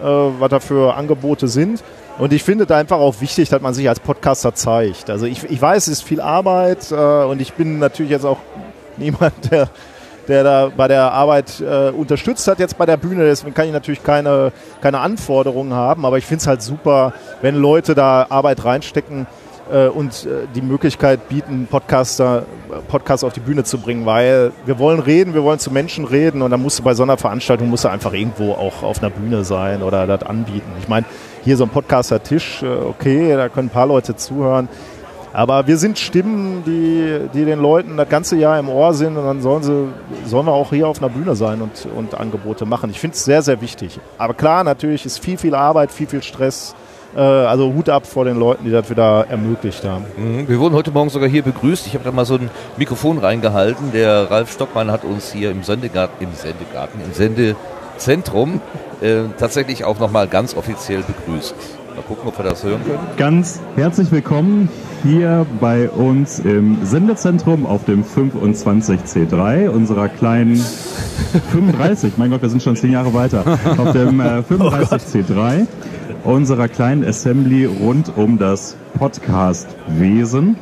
[0.01, 1.83] äh, was da für Angebote sind.
[2.17, 5.09] Und ich finde da einfach auch wichtig, dass man sich als Podcaster zeigt.
[5.09, 8.37] Also ich, ich weiß, es ist viel Arbeit äh, und ich bin natürlich jetzt auch
[8.97, 9.69] niemand, der
[10.27, 13.25] der da bei der Arbeit äh, unterstützt hat jetzt bei der Bühne.
[13.25, 17.55] Deswegen kann ich natürlich keine, keine Anforderungen haben, aber ich finde es halt super, wenn
[17.55, 19.27] Leute da Arbeit reinstecken
[19.71, 22.43] äh, und äh, die Möglichkeit bieten, Podcaster,
[22.87, 26.41] Podcasts auf die Bühne zu bringen, weil wir wollen reden, wir wollen zu Menschen reden
[26.41, 29.09] und dann musst du bei so einer Veranstaltung musst du einfach irgendwo auch auf einer
[29.09, 30.71] Bühne sein oder das anbieten.
[30.79, 31.05] Ich meine,
[31.43, 34.69] hier so ein Podcaster-Tisch, äh, okay, da können ein paar Leute zuhören.
[35.33, 39.23] Aber wir sind Stimmen, die, die den Leuten das ganze Jahr im Ohr sind und
[39.23, 39.87] dann sollen, sie,
[40.25, 42.89] sollen wir auch hier auf einer Bühne sein und, und Angebote machen.
[42.89, 43.99] Ich finde es sehr, sehr wichtig.
[44.17, 46.75] Aber klar, natürlich ist viel, viel Arbeit, viel, viel Stress.
[47.15, 50.05] Äh, also Hut ab vor den Leuten, die das wieder ermöglicht haben.
[50.17, 50.47] Mhm.
[50.47, 51.87] Wir wurden heute Morgen sogar hier begrüßt.
[51.87, 53.91] Ich habe da mal so ein Mikrofon reingehalten.
[53.93, 58.61] Der Ralf Stockmann hat uns hier im Sendegarten, im Sendegarten, im Sendezentrum
[59.01, 61.55] äh, tatsächlich auch nochmal ganz offiziell begrüßt.
[61.95, 62.99] Mal gucken, ob wir das hören können.
[63.17, 64.69] Ganz herzlich willkommen
[65.03, 70.63] hier bei uns im Sendezentrum auf dem 25C3 unserer kleinen
[71.51, 73.43] 35, mein Gott, wir sind schon zehn Jahre weiter,
[73.77, 75.67] auf dem äh, 35C3
[76.23, 80.55] unserer kleinen Assembly rund um das Podcast-Wesen.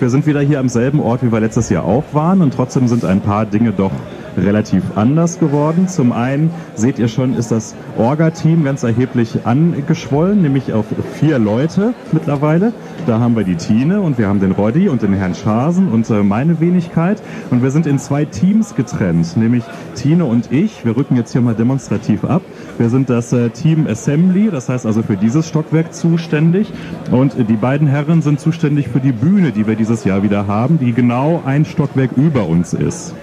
[0.00, 2.86] Wir sind wieder hier am selben Ort, wie wir letztes Jahr auch waren und trotzdem
[2.88, 3.92] sind ein paar Dinge doch
[4.36, 5.88] relativ anders geworden.
[5.88, 11.94] Zum einen seht ihr schon, ist das Orga-Team ganz erheblich angeschwollen, nämlich auf vier Leute
[12.12, 12.72] mittlerweile.
[13.06, 16.08] Da haben wir die Tine und wir haben den Roddy und den Herrn Schasen und
[16.10, 17.20] äh, meine Wenigkeit.
[17.50, 20.84] Und wir sind in zwei Teams getrennt, nämlich Tine und ich.
[20.84, 22.42] Wir rücken jetzt hier mal demonstrativ ab.
[22.78, 26.72] Wir sind das äh, Team Assembly, das heißt also für dieses Stockwerk zuständig.
[27.10, 30.78] Und die beiden Herren sind zuständig für die Bühne, die wir dieses Jahr wieder haben,
[30.78, 33.14] die genau ein Stockwerk über uns ist.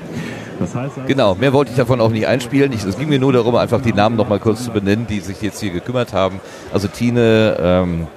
[0.59, 2.73] Das heißt also genau, mehr wollte ich davon auch nicht einspielen.
[2.73, 5.21] Ich, es ging mir nur darum, einfach die Namen noch mal kurz zu benennen, die
[5.21, 6.41] sich jetzt hier gekümmert haben.
[6.73, 8.07] Also Tine, ähm,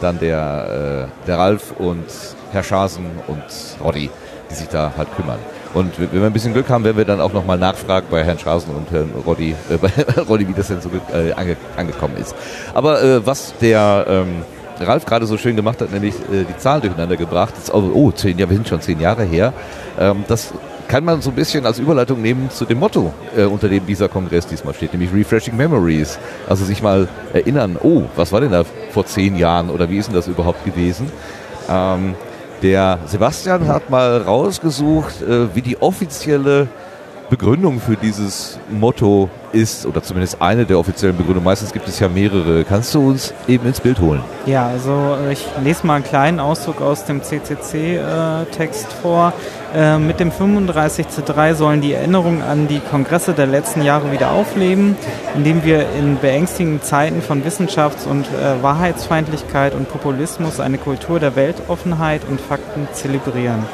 [0.00, 2.04] dann der, äh, der Ralf und
[2.52, 3.42] Herr Schasen und
[3.84, 4.10] Roddy,
[4.50, 5.38] die sich da halt kümmern.
[5.74, 8.38] Und wenn wir ein bisschen Glück haben, werden wir dann auch nochmal nachfragen bei Herrn
[8.38, 9.90] Schasen und Herrn Roddy, äh, bei
[10.28, 12.34] Roddy, wie das denn so äh, ange, angekommen ist.
[12.72, 14.42] Aber äh, was der ähm,
[14.80, 18.10] Ralf gerade so schön gemacht hat, nämlich äh, die Zahlen durcheinander gebracht, ist, oh, oh,
[18.12, 19.52] zehn Jahre, wir sind schon zehn Jahre her,
[19.98, 20.52] ähm, das
[20.86, 24.08] kann man so ein bisschen als Überleitung nehmen zu dem Motto, äh, unter dem dieser
[24.08, 26.18] Kongress diesmal steht, nämlich Refreshing Memories.
[26.48, 30.06] Also sich mal erinnern, oh, was war denn da vor zehn Jahren oder wie ist
[30.06, 31.10] denn das überhaupt gewesen?
[31.68, 32.14] Ähm,
[32.64, 36.66] der Sebastian hat mal rausgesucht, äh, wie die offizielle
[37.28, 41.44] Begründung für dieses Motto ist, oder zumindest eine der offiziellen Begründungen.
[41.44, 42.64] Meistens gibt es ja mehrere.
[42.64, 44.20] Kannst du uns eben ins Bild holen?
[44.46, 49.32] Ja, also äh, ich lese mal einen kleinen Auszug aus dem CCC-Text äh, vor.
[49.74, 54.96] Äh, mit dem 35C3 sollen die Erinnerungen an die Kongresse der letzten Jahre wieder aufleben,
[55.34, 61.36] indem wir in beängstigenden Zeiten von Wissenschafts- und äh, Wahrheitsfeindlichkeit und Populismus eine Kultur der
[61.36, 63.64] Weltoffenheit und Fakten zelebrieren.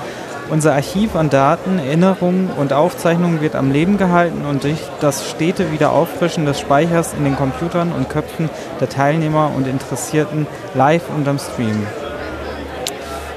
[0.51, 5.71] Unser Archiv an Daten, Erinnerungen und Aufzeichnungen wird am Leben gehalten und durch das stete
[5.71, 11.39] Wiederauffrischen des Speichers in den Computern und Köpfen der Teilnehmer und Interessierten live und am
[11.39, 11.87] Stream.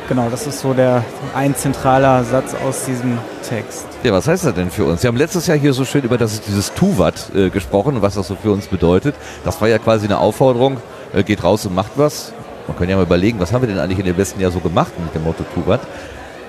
[0.10, 3.86] Genau, das ist so der ein zentraler Satz aus diesem Text.
[4.02, 5.04] Ja, was heißt das denn für uns?
[5.04, 8.28] Wir haben letztes Jahr hier so schön über das, dieses Tuvat äh, gesprochen, was das
[8.28, 9.14] so für uns bedeutet.
[9.46, 10.78] Das war ja quasi eine Aufforderung,
[11.14, 12.34] äh, geht raus und macht was.
[12.68, 14.60] Man kann ja mal überlegen, was haben wir denn eigentlich in dem letzten Jahr so
[14.60, 15.82] gemacht mit dem Motto Tuvat?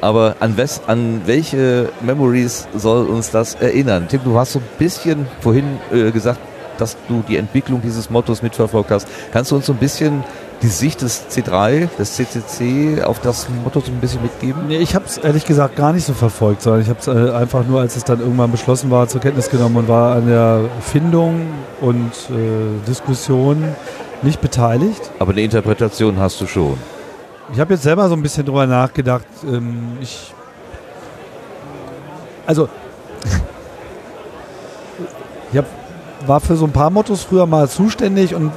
[0.05, 4.05] Aber an, wes, an welche Memories soll uns das erinnern?
[4.07, 6.41] Tim, du hast so ein bisschen vorhin äh, gesagt,
[6.77, 9.09] dass du die Entwicklung dieses Mottos mitverfolgt hast.
[9.33, 10.23] Kannst du uns so ein bisschen
[10.61, 14.69] die Sicht des C3, des CCC auf das Motto so ein bisschen mitgeben?
[14.69, 17.35] Nee, ich habe es ehrlich gesagt gar nicht so verfolgt, sondern ich habe es äh,
[17.35, 20.61] einfach nur, als es dann irgendwann beschlossen war, zur Kenntnis genommen und war an der
[20.83, 21.47] Findung
[21.81, 23.65] und äh, Diskussion
[24.21, 25.13] nicht beteiligt.
[25.19, 26.77] Aber eine Interpretation hast du schon.
[27.53, 29.27] Ich habe jetzt selber so ein bisschen drüber nachgedacht.
[29.47, 30.33] Ähm, ich
[32.47, 32.69] also
[35.53, 35.67] ich hab,
[36.27, 38.53] war für so ein paar Mottos früher mal zuständig und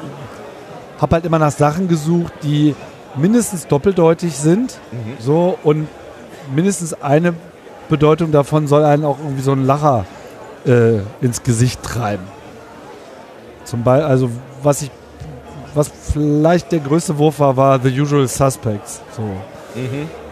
[1.00, 2.76] habe halt immer nach Sachen gesucht, die
[3.16, 4.80] mindestens doppeldeutig sind.
[5.20, 5.88] So und
[6.54, 7.34] mindestens eine
[7.90, 10.06] Bedeutung davon soll einen auch irgendwie so ein Lacher
[10.66, 12.24] äh, ins Gesicht treiben.
[13.64, 14.30] Zum Beispiel, also
[14.64, 14.92] was ich,
[15.78, 19.02] was vielleicht der größte Wurf war, war The Usual Suspects.
[19.16, 19.24] So.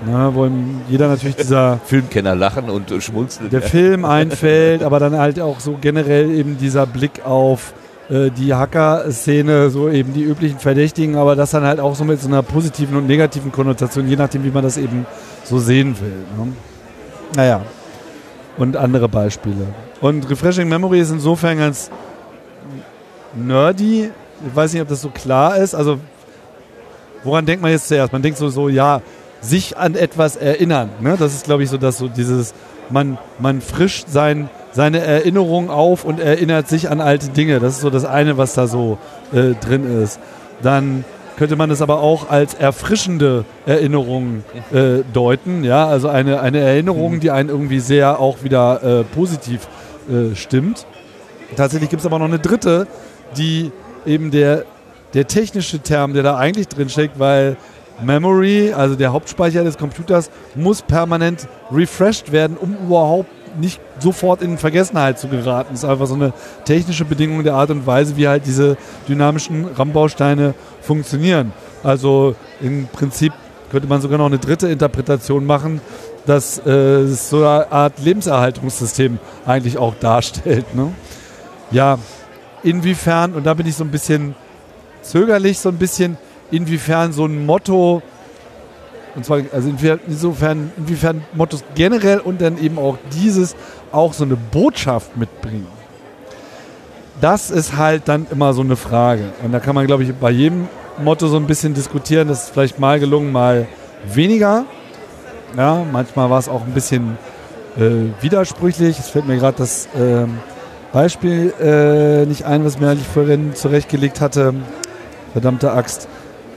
[0.06, 3.52] Ne, wo ihm jeder natürlich dieser Filmkenner lachen und äh, schmunzeln.
[3.52, 7.74] der Film einfällt, aber dann halt auch so generell eben dieser Blick auf
[8.10, 12.22] äh, die Hacker-Szene, so eben die üblichen Verdächtigen, aber das dann halt auch so mit
[12.22, 15.06] so einer positiven und negativen Konnotation, je nachdem, wie man das eben
[15.44, 16.46] so sehen will.
[16.46, 16.54] Ne?
[17.36, 17.62] Naja,
[18.58, 19.68] und andere Beispiele.
[20.02, 21.92] Und Refreshing Memory ist insofern ganz
[23.36, 24.12] nerdy.
[24.46, 25.74] Ich weiß nicht, ob das so klar ist.
[25.74, 26.00] Also,
[27.24, 28.14] woran denkt man jetzt zuerst?
[28.14, 29.02] Man denkt so, so ja,
[29.42, 30.90] sich an etwas erinnern.
[31.00, 31.16] Ne?
[31.18, 32.54] Das ist, glaube ich, so, dass so dieses,
[32.90, 37.60] man, man frischt sein, seine Erinnerung auf und erinnert sich an alte Dinge.
[37.60, 38.98] Das ist so das eine, was da so
[39.34, 40.20] äh, drin ist.
[40.62, 41.06] Dann
[41.38, 45.64] könnte man es aber auch als erfrischende Erinnerung äh, deuten.
[45.64, 49.68] Ja, also eine, eine Erinnerung, die einen irgendwie sehr auch wieder äh, positiv
[50.10, 50.86] äh, stimmt.
[51.56, 52.88] Tatsächlich gibt es aber noch eine dritte,
[53.38, 53.72] die
[54.06, 54.66] eben der,
[55.14, 57.58] der technische Term, der da eigentlich drin steckt, weil
[58.04, 64.58] Memory, also der Hauptspeicher des Computers, muss permanent refreshed werden, um überhaupt nicht sofort in
[64.58, 65.70] Vergessenheit zu geraten.
[65.72, 66.34] Das ist einfach so eine
[66.66, 71.54] technische Bedingung der Art und Weise, wie halt diese dynamischen RAM-Bausteine funktionieren.
[71.84, 73.32] Also im Prinzip
[73.72, 75.82] könnte man sogar noch eine dritte Interpretation machen,
[76.26, 80.76] dass äh, es so eine Art Lebenserhaltungssystem eigentlich auch darstellt.
[80.76, 80.92] Ne?
[81.72, 81.98] Ja,
[82.66, 84.36] inwiefern, und da bin ich so ein bisschen
[85.02, 86.18] zögerlich, so ein bisschen,
[86.52, 88.02] inwiefern so ein Motto,
[89.16, 89.72] und zwar, also
[90.08, 93.56] insofern, inwiefern Mottos generell und dann eben auch dieses
[93.92, 95.68] auch so eine Botschaft mitbringen.
[97.22, 99.32] Das ist halt dann immer so eine Frage.
[99.42, 100.68] Und da kann man, glaube ich, bei jedem
[101.02, 102.28] Motto so ein bisschen diskutieren.
[102.28, 103.68] Das ist vielleicht mal gelungen, mal
[104.14, 104.66] weniger.
[105.56, 107.18] Ja, manchmal war es auch ein bisschen
[107.78, 109.00] äh, widersprüchlich.
[109.00, 110.40] Es fällt mir gerade das ähm,
[110.94, 114.54] Beispiel äh, nicht ein, was mir eigentlich vorhin zurechtgelegt hatte.
[115.34, 116.08] Verdammte Axt.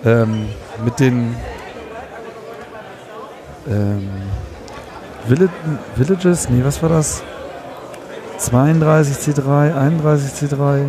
[0.05, 0.47] Ähm,
[0.85, 1.35] mit den
[3.69, 4.09] ähm,
[5.29, 5.49] Villi-
[5.97, 7.23] Villages, nee, was war das?
[8.39, 10.85] 32 C3, 31 C3.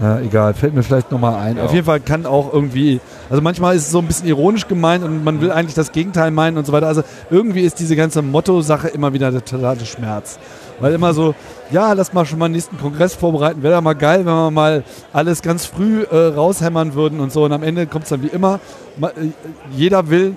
[0.00, 1.58] Ja, egal, fällt mir vielleicht nochmal ein.
[1.58, 1.64] Ja.
[1.64, 5.04] Auf jeden Fall kann auch irgendwie, also manchmal ist es so ein bisschen ironisch gemeint
[5.04, 6.88] und man will eigentlich das Gegenteil meinen und so weiter.
[6.88, 10.38] Also irgendwie ist diese ganze Motto-Sache immer wieder der totale Schmerz.
[10.80, 11.34] Weil immer so,
[11.72, 13.62] ja, lass mal schon mal den nächsten Kongress vorbereiten.
[13.62, 17.44] Wäre ja mal geil, wenn wir mal alles ganz früh äh, raushämmern würden und so.
[17.44, 18.60] Und am Ende kommt es dann wie immer.
[19.00, 19.28] Äh,
[19.74, 20.36] Jeder will,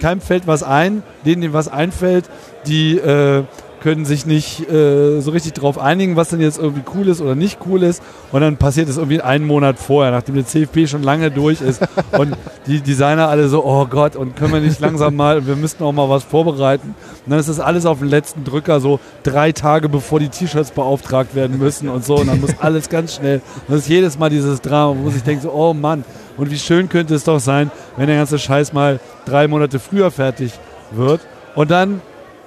[0.00, 2.28] keinem fällt was ein, denen, denen was einfällt,
[2.66, 3.44] die äh,
[3.82, 7.34] können sich nicht äh, so richtig drauf einigen, was denn jetzt irgendwie cool ist oder
[7.34, 8.00] nicht cool ist.
[8.30, 11.82] Und dann passiert es irgendwie einen Monat vorher, nachdem der CFP schon lange durch ist.
[12.18, 15.82] und die Designer alle so, oh Gott, und können wir nicht langsam mal, wir müssten
[15.82, 16.94] auch mal was vorbereiten.
[17.24, 20.70] Und dann ist das alles auf den letzten Drücker, so drei Tage bevor die T-Shirts
[20.70, 22.16] beauftragt werden müssen und so.
[22.16, 23.42] Und dann muss alles ganz schnell.
[23.66, 26.04] Und das ist jedes Mal dieses Drama, wo ich denke so, oh Mann,
[26.36, 30.12] und wie schön könnte es doch sein, wenn der ganze Scheiß mal drei Monate früher
[30.12, 30.52] fertig
[30.92, 31.20] wird.
[31.54, 32.00] Und dann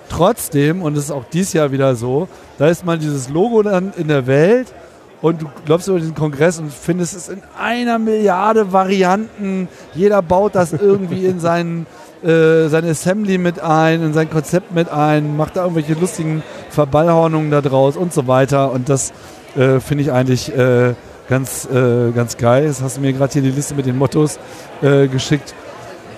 [0.10, 3.94] trotzdem, und es ist auch dieses Jahr wieder so, da ist mal dieses Logo dann
[3.98, 4.74] in der Welt
[5.22, 9.68] und du läufst über diesen Kongress und findest es in einer Milliarde Varianten.
[9.94, 11.88] Jeder baut das irgendwie in seinen,
[12.24, 17.50] äh, sein Assembly mit ein, in sein Konzept mit ein, macht da irgendwelche lustigen Verballhornungen
[17.52, 18.72] da draus und so weiter.
[18.72, 19.14] Und das
[19.56, 20.94] äh, finde ich eigentlich äh,
[21.28, 22.66] ganz, äh, ganz geil.
[22.66, 24.38] Jetzt hast du mir gerade hier die Liste mit den Mottos
[24.82, 25.56] äh, geschickt.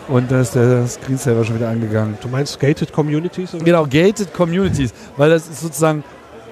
[0.08, 2.17] Und da ist der Screensaver schon wieder angegangen.
[2.22, 3.54] Du meinst Gated Communities?
[3.54, 3.63] Oder?
[3.63, 6.04] Genau, gated Communities, weil das ist sozusagen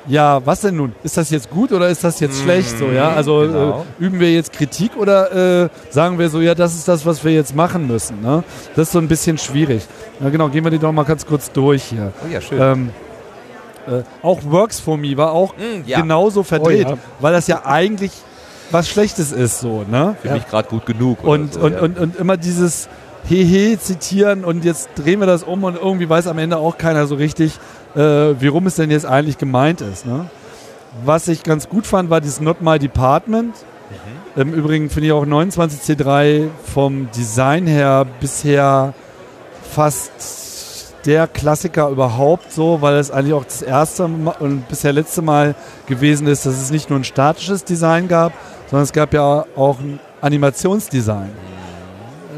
[0.07, 0.93] ja, was denn nun?
[1.03, 2.77] Ist das jetzt gut oder ist das jetzt schlecht?
[2.77, 3.85] So, ja, also genau.
[3.99, 7.23] äh, üben wir jetzt Kritik oder äh, sagen wir so, ja, das ist das, was
[7.23, 8.21] wir jetzt machen müssen.
[8.21, 8.43] Ne?
[8.75, 9.81] Das ist so ein bisschen schwierig.
[10.19, 12.13] Ja, genau, gehen wir die doch mal ganz kurz durch hier.
[12.23, 12.61] Oh ja, schön.
[12.61, 12.89] Ähm,
[13.87, 16.01] äh, auch Works for Me war auch Mm, ja.
[16.01, 16.97] genauso verdreht, Oh ja.
[17.19, 18.11] weil das ja eigentlich
[18.71, 20.15] was Schlechtes ist, so, ne?
[20.21, 21.23] Für mich gerade gut genug.
[21.23, 22.89] Und, so, und, und, und immer dieses
[23.27, 27.07] Hehe zitieren und jetzt drehen wir das um und irgendwie weiß am Ende auch keiner
[27.07, 27.57] so richtig,
[27.95, 30.05] äh, wie rum es denn jetzt eigentlich gemeint ist.
[30.05, 30.29] Ne?
[31.03, 33.55] Was ich ganz gut fand, war dieses Not My Department.
[34.35, 38.93] Im Übrigen finde ich auch 29C3 vom Design her bisher
[39.71, 45.55] fast der Klassiker überhaupt so, weil es eigentlich auch das erste und bisher letzte Mal
[45.85, 48.33] gewesen ist, dass es nicht nur ein statisches Design gab,
[48.69, 51.29] sondern es gab ja auch ein Animationsdesign.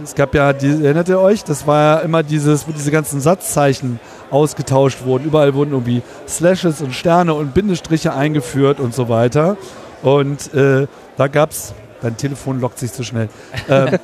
[0.07, 1.43] Es gab ja, die, erinnert ihr euch?
[1.43, 3.99] Das war ja immer dieses, wo diese ganzen Satzzeichen
[4.31, 5.25] ausgetauscht wurden.
[5.25, 9.57] Überall wurden irgendwie Slashes und Sterne und Bindestriche eingeführt und so weiter.
[10.03, 13.27] Und äh, da gab es, dein Telefon lockt sich zu schnell.
[13.67, 13.99] Ähm,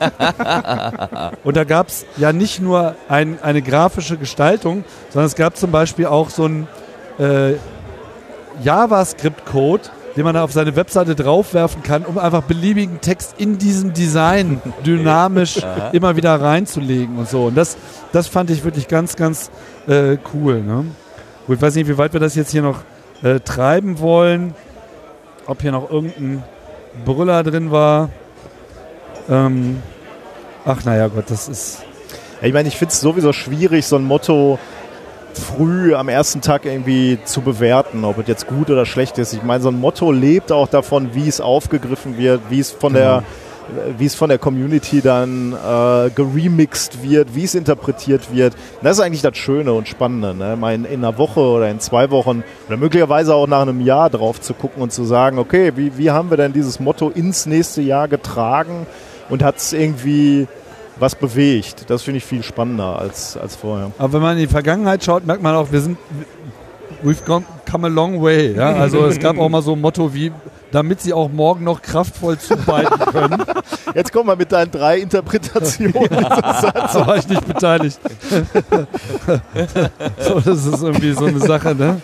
[1.45, 5.71] und da gab es ja nicht nur ein, eine grafische Gestaltung, sondern es gab zum
[5.71, 6.67] Beispiel auch so ein
[7.17, 7.53] äh,
[8.61, 9.83] JavaScript-Code,
[10.15, 15.59] den man auf seine Webseite draufwerfen kann, um einfach beliebigen Text in diesem Design dynamisch
[15.91, 17.45] immer wieder reinzulegen und so.
[17.45, 17.77] Und das,
[18.11, 19.49] das fand ich wirklich ganz, ganz
[19.87, 20.61] äh, cool.
[20.61, 20.85] Ne?
[21.47, 22.81] Gut, ich weiß nicht, wie weit wir das jetzt hier noch
[23.23, 24.53] äh, treiben wollen.
[25.45, 26.43] Ob hier noch irgendein
[27.05, 28.09] Brüller drin war.
[29.29, 29.81] Ähm,
[30.65, 31.83] ach, naja, Gott, das ist.
[32.41, 34.59] Ich meine, ich finde es sowieso schwierig, so ein Motto
[35.37, 39.33] früh am ersten Tag irgendwie zu bewerten, ob es jetzt gut oder schlecht ist.
[39.33, 42.93] Ich meine, so ein Motto lebt auch davon, wie es aufgegriffen wird, wie es von
[42.93, 43.23] der
[43.97, 48.55] wie es von der Community dann äh, geremixed wird, wie es interpretiert wird.
[48.81, 50.33] Das ist eigentlich das Schöne und Spannende.
[50.33, 50.55] Ne?
[50.55, 54.09] Mal in, in einer Woche oder in zwei Wochen oder möglicherweise auch nach einem Jahr
[54.09, 57.45] drauf zu gucken und zu sagen, okay, wie, wie haben wir denn dieses Motto ins
[57.45, 58.85] nächste Jahr getragen
[59.29, 60.47] und hat es irgendwie
[60.97, 61.89] was bewegt.
[61.89, 63.91] Das finde ich viel spannender als, als vorher.
[63.97, 65.97] Aber wenn man in die Vergangenheit schaut, merkt man auch, wir sind.
[67.03, 68.55] We've gone, come a long way.
[68.55, 68.75] Ja?
[68.75, 70.31] Also es gab auch mal so ein Motto wie,
[70.71, 73.43] damit sie auch morgen noch kraftvoll zubeiten können.
[73.93, 75.93] Jetzt komm mal mit deinen drei Interpretationen.
[76.09, 77.99] Da war ich nicht beteiligt.
[80.19, 82.01] so, das ist irgendwie so eine Sache, ne?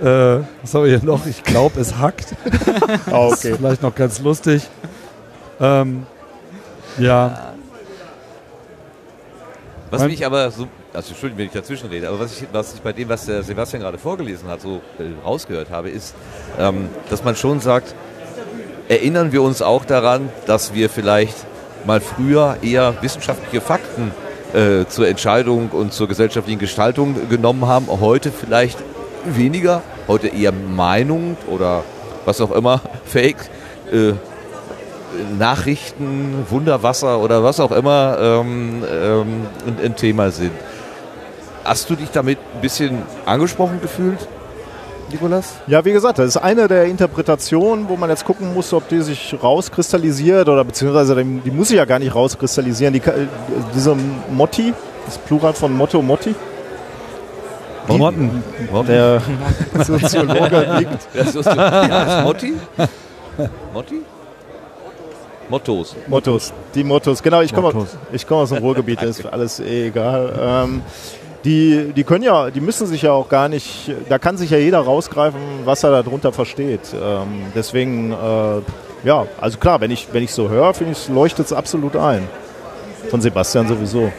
[0.00, 1.26] Äh, was haben wir hier noch?
[1.26, 2.34] Ich glaube, es hackt.
[3.10, 3.54] Ah, Das ist okay.
[3.58, 4.62] vielleicht noch ganz lustig.
[5.60, 6.06] Ähm,
[6.98, 7.53] ja,
[9.94, 12.74] Was Mein- mich aber so, also Entschuldigung, wenn ich dazwischen rede, aber was ich, was
[12.74, 16.16] ich bei dem, was der Sebastian gerade vorgelesen hat, so äh, rausgehört habe, ist,
[16.58, 17.94] ähm, dass man schon sagt,
[18.88, 21.36] erinnern wir uns auch daran, dass wir vielleicht
[21.86, 24.10] mal früher eher wissenschaftliche Fakten
[24.52, 28.78] äh, zur Entscheidung und zur gesellschaftlichen Gestaltung genommen haben, heute vielleicht
[29.24, 31.84] weniger, heute eher Meinung oder
[32.24, 33.36] was auch immer, Fake,
[33.92, 34.12] äh,
[35.38, 39.26] Nachrichten, Wunderwasser oder was auch immer ähm, ähm,
[39.66, 40.52] ein, ein Thema sind.
[41.64, 44.18] Hast du dich damit ein bisschen angesprochen gefühlt,
[45.10, 45.54] Nikolas?
[45.66, 49.00] Ja, wie gesagt, das ist eine der Interpretationen, wo man jetzt gucken muss, ob die
[49.00, 52.92] sich rauskristallisiert oder beziehungsweise die, muss sich ja gar nicht rauskristallisieren.
[52.92, 53.26] Die, äh,
[53.74, 53.96] diese
[54.30, 54.74] Motti,
[55.06, 56.34] das Plural von Motto Motti,
[57.88, 58.42] Motten.
[58.88, 59.22] der
[59.84, 61.08] Soziologe nickt.
[61.12, 62.54] Das ist, ja, ist Motti?
[63.72, 64.02] Motti?
[65.48, 65.94] Mottos.
[66.06, 69.88] Mottos, die Mottos, genau, ich komme ich komme aus dem Ruhrgebiet, das ist alles eh
[69.88, 70.32] egal.
[70.38, 70.82] Ähm,
[71.44, 74.58] die, die können ja, die müssen sich ja auch gar nicht, da kann sich ja
[74.58, 76.80] jeder rausgreifen, was er darunter versteht.
[76.94, 81.46] Ähm, deswegen, äh, ja, also klar, wenn ich, wenn ich so höre, finde ich, leuchtet
[81.46, 82.26] es absolut ein.
[83.10, 84.10] Von Sebastian sowieso.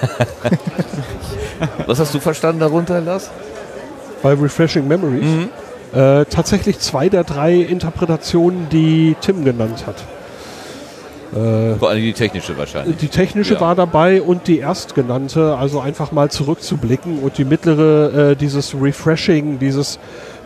[1.86, 3.30] Was hast du verstanden darunter, Lars?
[4.22, 5.48] bei Refreshing Memories.
[5.92, 9.96] Äh, tatsächlich zwei der drei Interpretationen, die Tim genannt hat.
[11.34, 12.96] Äh, Vor allem die technische wahrscheinlich.
[12.98, 13.60] die technische Ja.
[13.60, 19.58] war dabei und die erstgenannte, also einfach mal zurückzublicken und die mittlere, äh, dieses Refreshing,
[19.58, 19.98] dieses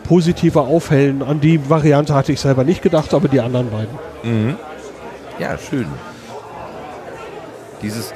[0.05, 4.55] positive Aufhellen, an die Variante hatte ich selber nicht gedacht, aber die anderen beiden.
[5.41, 5.87] Ja, schön.
[7.83, 8.13] Dieses,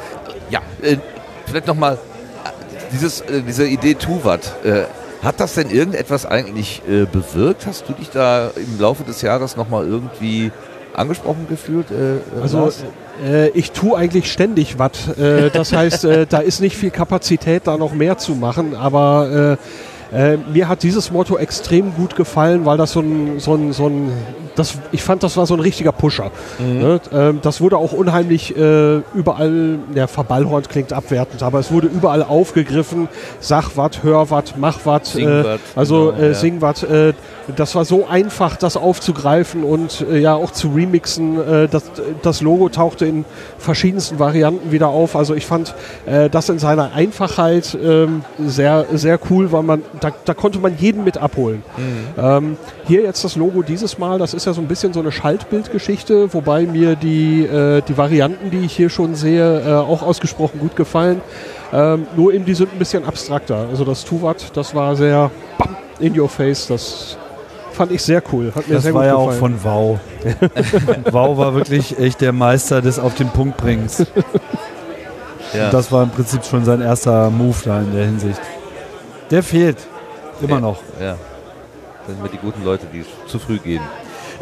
[0.50, 0.96] ja, äh,
[1.46, 1.98] vielleicht nochmal,
[2.92, 4.82] dieses, äh, diese Idee Tuvat, äh,
[5.22, 7.66] hat das denn irgendetwas eigentlich äh, bewirkt?
[7.66, 10.50] Hast du dich da im Laufe des Jahres nochmal irgendwie
[11.00, 11.90] angesprochen gefühlt?
[11.90, 12.70] Äh, äh, Also
[13.24, 15.08] äh, ich tue eigentlich ständig was.
[15.18, 19.58] Äh, das heißt, äh, da ist nicht viel Kapazität, da noch mehr zu machen, aber
[20.12, 23.86] Äh, mir hat dieses Motto extrem gut gefallen, weil das so ein, so ein, so
[23.86, 24.12] ein
[24.56, 26.30] das, ich fand, das war so ein richtiger Pusher.
[26.58, 27.00] Ne?
[27.12, 32.22] Ähm, das wurde auch unheimlich äh, überall, der Verballhorn klingt abwertend, aber es wurde überall
[32.22, 33.08] aufgegriffen.
[33.40, 35.06] Sag wat, hör wat, mach wat.
[35.06, 36.34] Sing Äh, also genau, äh, ja.
[36.34, 36.82] sing wat.
[36.82, 37.14] Äh,
[37.56, 41.38] das war so einfach, das aufzugreifen und äh, ja auch zu remixen.
[41.38, 41.84] Äh, das,
[42.22, 43.24] das Logo tauchte in
[43.58, 45.16] verschiedensten Varianten wieder auf.
[45.16, 45.74] Also ich fand
[46.30, 51.04] das in seiner Einfachheit ähm, sehr, sehr cool, weil man da, da konnte man jeden
[51.04, 51.62] mit abholen.
[52.18, 55.12] Ähm, hier jetzt das Logo dieses Mal, das ist ja so ein bisschen so eine
[55.12, 60.60] Schaltbildgeschichte, wobei mir die, äh, die Varianten, die ich hier schon sehe, äh, auch ausgesprochen
[60.60, 61.20] gut gefallen.
[61.72, 63.66] Ähm, nur eben die sind ein bisschen abstrakter.
[63.70, 66.66] Also das Tuvat, das war sehr bam, in your face.
[66.66, 67.16] Das
[67.72, 68.52] fand ich sehr cool.
[68.54, 69.58] Hat mir Das sehr war gut ja auch gefallen.
[69.60, 70.00] von Wow.
[71.12, 74.04] wow war wirklich echt der Meister des auf den Punkt bringens.
[75.54, 75.70] Ja.
[75.70, 78.40] Das war im Prinzip schon sein erster Move da in der Hinsicht.
[79.30, 79.78] Der fehlt.
[80.40, 80.60] Immer Ja.
[80.60, 80.78] noch.
[81.00, 81.16] Ja.
[81.98, 83.82] Das sind immer die guten Leute, die zu früh gehen.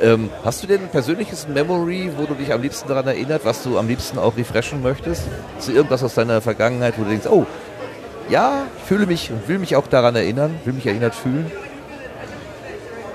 [0.01, 3.63] Ähm, hast du denn ein persönliches Memory, wo du dich am liebsten daran erinnert, was
[3.65, 5.23] du am liebsten auch refreshen möchtest?
[5.59, 7.47] Ist irgendwas aus deiner Vergangenheit, wo du denkst, oh,
[8.31, 11.51] ja, ich fühle mich und will mich auch daran erinnern, will mich erinnert fühlen?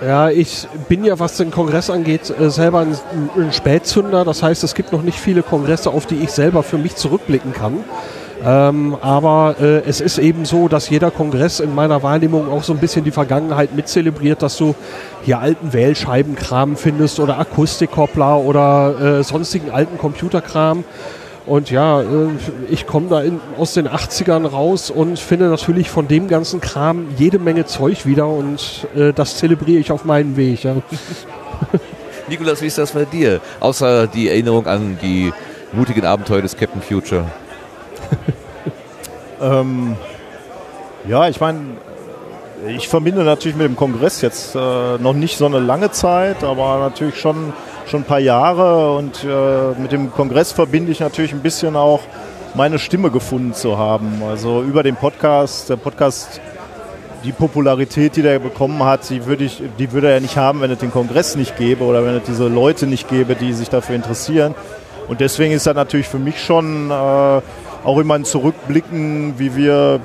[0.01, 2.97] Ja, ich bin ja, was den Kongress angeht, äh, selber ein,
[3.37, 4.25] ein Spätzünder.
[4.25, 7.53] Das heißt, es gibt noch nicht viele Kongresse, auf die ich selber für mich zurückblicken
[7.53, 7.85] kann.
[8.45, 12.73] Ähm, aber äh, es ist eben so, dass jeder Kongress in meiner Wahrnehmung auch so
[12.73, 14.75] ein bisschen die Vergangenheit mitzelebriert, dass du
[15.23, 20.83] hier alten Wählscheibenkram findest oder Akustikkoppler oder äh, sonstigen alten Computerkram.
[21.45, 22.05] Und ja, äh,
[22.69, 27.07] ich komme da in, aus den 80ern raus und finde natürlich von dem ganzen Kram
[27.17, 30.63] jede Menge Zeug wieder und äh, das zelebriere ich auf meinen Weg.
[30.63, 30.75] Ja.
[32.29, 33.41] Nikolas, wie ist das bei dir?
[33.59, 35.31] Außer die Erinnerung an die
[35.73, 37.25] mutigen Abenteuer des Captain Future.
[39.43, 39.97] Ähm,
[41.07, 41.59] ja, ich meine,
[42.67, 46.79] ich verbinde natürlich mit dem Kongress jetzt äh, noch nicht so eine lange Zeit, aber
[46.79, 47.51] natürlich schon,
[47.85, 51.99] schon ein paar Jahre und äh, mit dem Kongress verbinde ich natürlich ein bisschen auch
[52.53, 54.21] meine Stimme gefunden zu haben.
[54.29, 56.39] Also über den Podcast, der Podcast,
[57.25, 60.71] die Popularität, die der bekommen hat, die würde, ich, die würde er nicht haben, wenn
[60.71, 63.95] es den Kongress nicht gäbe oder wenn es diese Leute nicht gäbe, die sich dafür
[63.95, 64.55] interessieren.
[65.09, 67.41] Und deswegen ist das natürlich für mich schon äh,
[67.83, 69.99] auch immer ein Zurückblicken, wie wir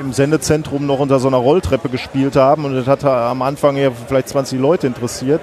[0.00, 2.64] im Sendezentrum noch unter so einer Rolltreppe gespielt haben.
[2.64, 5.40] Und das hat am Anfang ja vielleicht 20 Leute interessiert.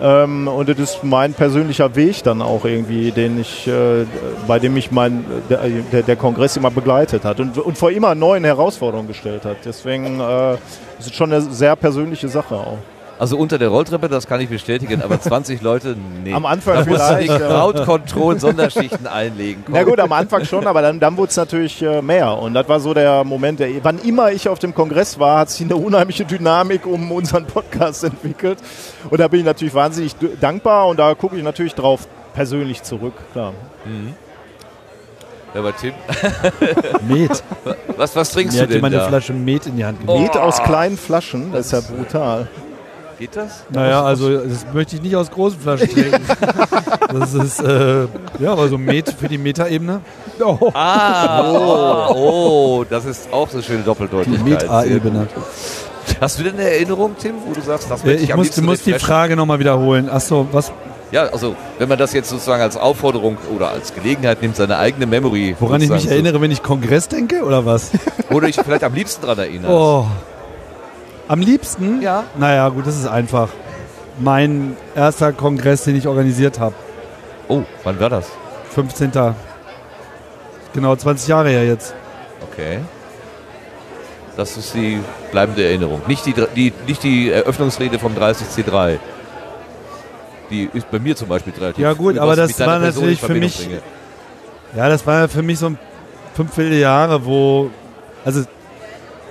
[0.00, 4.04] Ähm, und das ist mein persönlicher Weg dann auch irgendwie, den ich, äh,
[4.46, 8.44] bei dem mich mein, der, der, Kongress immer begleitet hat und, und vor immer neuen
[8.44, 9.56] Herausforderungen gestellt hat.
[9.64, 10.54] Deswegen äh,
[10.98, 12.78] ist es schon eine sehr persönliche Sache auch.
[13.18, 16.34] Also unter der Rolltreppe, das kann ich bestätigen, aber 20 Leute, nee.
[16.34, 17.48] Am Anfang da musst du die vielleicht, ja.
[17.48, 19.62] Crowd-Control Sonderschichten einlegen.
[19.64, 19.74] Komm.
[19.74, 22.36] Na gut, am Anfang schon, aber dann, dann wurde es natürlich äh, mehr.
[22.36, 25.50] Und das war so der Moment, der, wann immer ich auf dem Kongress war, hat
[25.50, 28.58] sich eine unheimliche Dynamik um unseren Podcast entwickelt.
[29.08, 33.14] Und da bin ich natürlich wahnsinnig dankbar und da gucke ich natürlich drauf persönlich zurück.
[33.32, 33.54] Klar.
[35.54, 35.94] Ja, aber Tim,
[37.08, 37.42] Met.
[37.96, 39.08] was, was trinkst Mir du denn jemand eine da?
[39.08, 40.22] Flasche Met in die Hand gegeben.
[40.22, 42.48] Met aus kleinen Flaschen, das ist ja brutal.
[43.18, 43.64] Geht das?
[43.70, 46.20] Naja, also das möchte ich nicht aus großen Flaschen trinken.
[47.18, 48.02] Das ist, äh,
[48.38, 50.00] ja, aber so Met für die Metaebene.
[50.44, 52.14] Oh, Ah, oh,
[52.80, 54.44] oh, das ist auch so eine schöne die Doppeldeutigkeit.
[54.44, 55.28] Sehr Meta-Ebene.
[56.20, 58.38] Hast du denn eine Erinnerung, Tim, wo du sagst, das Äh, möchte ich, Ich am
[58.38, 58.92] muss, liebsten muss die?
[58.94, 60.10] Frage nochmal wiederholen.
[60.10, 60.70] Achso, was,
[61.10, 65.06] Ja, also wenn man das jetzt sozusagen als Aufforderung oder als Gelegenheit nimmt, seine eigene
[65.06, 67.92] Memory, woran ich mich erinnere, wenn ich Kongress denke oder was?
[68.28, 69.72] wo du dich vielleicht am liebsten dran erinnerst.
[69.72, 70.06] Oh.
[71.28, 72.02] Am liebsten?
[72.02, 72.24] Ja.
[72.36, 73.48] Naja, gut, das ist einfach.
[74.18, 76.74] Mein erster Kongress, den ich organisiert habe.
[77.48, 78.30] Oh, wann war das?
[78.74, 79.10] 15.
[80.72, 81.94] Genau 20 Jahre her jetzt.
[82.50, 82.78] Okay.
[84.36, 85.00] Das ist die
[85.32, 86.02] bleibende Erinnerung.
[86.06, 88.98] Nicht die, die, nicht die Eröffnungsrede vom 30C3.
[90.50, 93.58] Die ist bei mir zum Beispiel relativ Ja, gut, aber das war natürlich für mich-
[93.66, 93.80] bringe.
[94.76, 95.78] Ja, das war für mich so ein
[96.34, 97.70] fünf wilde Jahre, wo.
[98.24, 98.42] Also.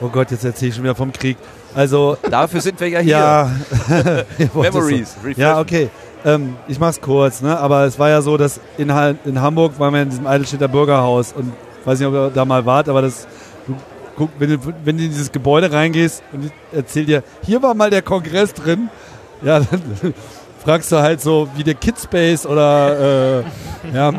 [0.01, 1.37] Oh Gott, jetzt erzähle ich schon wieder vom Krieg.
[1.75, 3.11] Also, Dafür sind wir ja hier.
[3.17, 3.51] ja.
[4.53, 5.15] Memories.
[5.35, 5.89] Ja, okay.
[6.23, 7.57] Ähm, ich mach's kurz, ne?
[7.59, 10.67] Aber es war ja so, dass in, Ha- in Hamburg waren wir in diesem Eidelstädter
[10.67, 11.53] Bürgerhaus und
[11.83, 13.27] weiß nicht, ob ihr da mal wart, aber das,
[13.67, 13.75] du
[14.17, 17.75] guck, wenn du, wenn du in dieses Gebäude reingehst und ich erzähl dir, hier war
[17.75, 18.89] mal der Kongress drin,
[19.43, 20.13] ja, dann
[20.63, 23.43] fragst du halt so wie der Kidspace oder äh,
[23.93, 24.11] ja.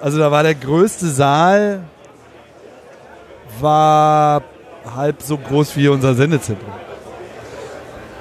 [0.00, 1.82] also da war der größte Saal
[3.60, 4.42] war
[4.94, 6.70] halb so groß wie unser Sendezentrum.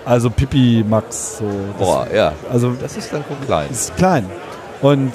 [0.06, 1.46] Also Pipi Max so.
[1.78, 2.34] Das, Boah, ja.
[2.52, 3.68] Also Das ist dann klein.
[3.72, 4.26] ist klein.
[4.82, 5.12] Und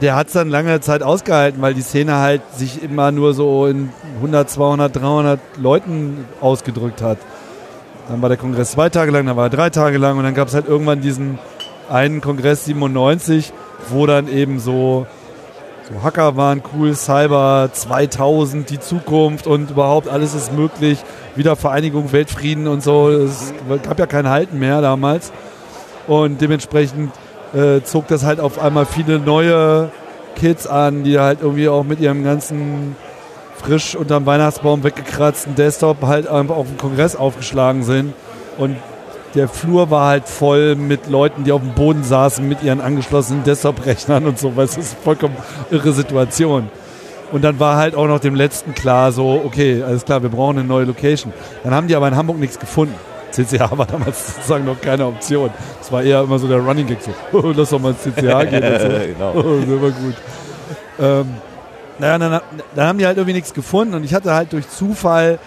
[0.00, 3.66] der hat es dann lange Zeit ausgehalten, weil die Szene halt sich immer nur so
[3.66, 7.18] in 100, 200, 300 Leuten ausgedrückt hat.
[8.08, 10.34] Dann war der Kongress zwei Tage lang, dann war er drei Tage lang und dann
[10.34, 11.38] gab es halt irgendwann diesen
[11.88, 13.52] einen Kongress 97,
[13.90, 15.06] wo dann eben so,
[15.92, 20.98] so Hacker waren cool, Cyber 2000, die Zukunft und überhaupt alles ist möglich,
[21.34, 23.08] Wiedervereinigung, Weltfrieden und so.
[23.10, 25.32] Es gab ja kein Halten mehr damals
[26.06, 27.12] und dementsprechend
[27.54, 29.90] äh, zog das halt auf einmal viele neue
[30.36, 32.96] Kids an, die halt irgendwie auch mit ihrem ganzen
[33.56, 38.14] frisch unterm Weihnachtsbaum weggekratzten Desktop halt einfach auf dem Kongress aufgeschlagen sind.
[38.56, 38.76] Und
[39.34, 43.44] der Flur war halt voll mit Leuten, die auf dem Boden saßen mit ihren angeschlossenen
[43.44, 44.52] Desktop-Rechnern und so.
[44.56, 45.36] Das ist eine vollkommen
[45.70, 46.68] irre Situation.
[47.32, 50.58] Und dann war halt auch noch dem letzten klar, so, okay, alles klar, wir brauchen
[50.58, 51.32] eine neue Location.
[51.62, 52.94] Dann haben die aber in Hamburg nichts gefunden.
[53.30, 55.50] CCH war damals sozusagen noch keine Option.
[55.78, 58.64] Das war eher immer so der Running Gag, so, lass doch mal ins CCH gehen.
[58.64, 58.88] Und so.
[59.06, 59.32] genau.
[59.36, 60.14] Oh, das war gut.
[60.98, 61.26] Ähm,
[61.98, 62.40] naja, dann,
[62.74, 65.38] dann haben die halt irgendwie nichts gefunden und ich hatte halt durch Zufall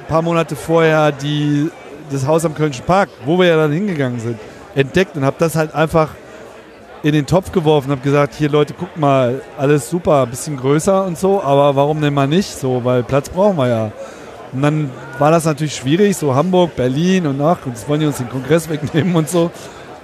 [0.00, 1.70] ein paar Monate vorher die,
[2.10, 4.38] das Haus am Kölnischen Park, wo wir ja dann hingegangen sind,
[4.74, 6.10] entdeckt und habe das halt einfach
[7.02, 11.16] in den Topf geworfen, habe gesagt, hier Leute, guckt mal, alles super, bisschen größer und
[11.16, 13.92] so, aber warum denn mal nicht so, weil Platz brauchen wir ja.
[14.52, 18.16] Und dann war das natürlich schwierig, so Hamburg, Berlin und ach, jetzt wollen die uns
[18.16, 19.50] den Kongress wegnehmen und so.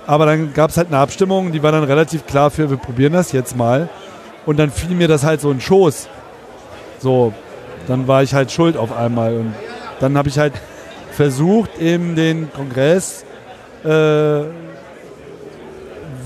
[0.07, 3.15] Aber dann gab es halt eine Abstimmung, die war dann relativ klar für, wir probieren
[3.15, 3.89] das jetzt mal.
[4.45, 6.09] Und dann fiel mir das halt so in den Schoß.
[6.99, 7.33] So,
[7.89, 9.35] dann war ich halt schuld auf einmal.
[9.37, 9.55] Und
[10.01, 10.53] dann habe ich halt
[11.15, 13.25] versucht, eben den Kongress,
[13.85, 13.89] äh,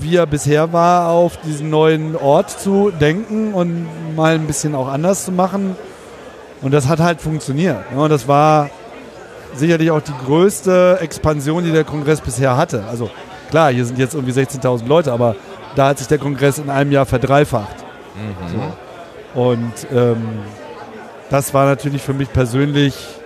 [0.01, 4.87] wie er bisher war, auf diesen neuen Ort zu denken und mal ein bisschen auch
[4.87, 5.75] anders zu machen.
[6.61, 7.77] Und das hat halt funktioniert.
[7.93, 8.69] Ja, und das war
[9.55, 12.83] sicherlich auch die größte Expansion, die der Kongress bisher hatte.
[12.89, 13.09] Also
[13.49, 15.35] klar, hier sind jetzt irgendwie 16.000 Leute, aber
[15.75, 17.75] da hat sich der Kongress in einem Jahr verdreifacht.
[18.51, 19.41] So.
[19.41, 20.27] Und ähm,
[21.29, 23.18] das war natürlich für mich persönlich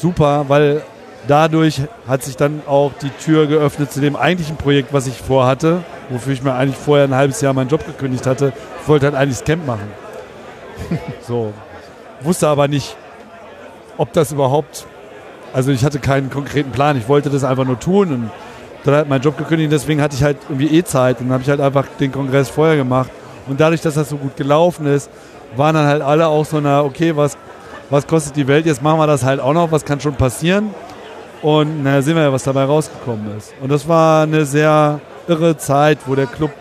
[0.00, 0.82] super, weil
[1.26, 5.82] dadurch hat sich dann auch die Tür geöffnet zu dem eigentlichen Projekt, was ich vorhatte,
[6.08, 8.52] wofür ich mir eigentlich vorher ein halbes Jahr meinen Job gekündigt hatte.
[8.82, 9.88] Ich wollte halt eigentlich das Camp machen.
[11.26, 11.52] so.
[12.22, 12.96] Wusste aber nicht,
[13.96, 14.86] ob das überhaupt,
[15.52, 16.96] also ich hatte keinen konkreten Plan.
[16.96, 18.30] Ich wollte das einfach nur tun und
[18.84, 21.42] dann hat mein Job gekündigt, deswegen hatte ich halt irgendwie eh Zeit und dann habe
[21.42, 23.10] ich halt einfach den Kongress vorher gemacht.
[23.46, 25.10] Und dadurch, dass das so gut gelaufen ist,
[25.56, 27.36] waren dann halt alle auch so, na, okay, was,
[27.90, 28.66] was kostet die Welt?
[28.66, 30.74] Jetzt machen wir das halt auch noch, was kann schon passieren?
[31.42, 33.52] Und na, sehen wir ja, was dabei rausgekommen ist.
[33.60, 36.52] Und das war eine sehr irre Zeit, wo der Club,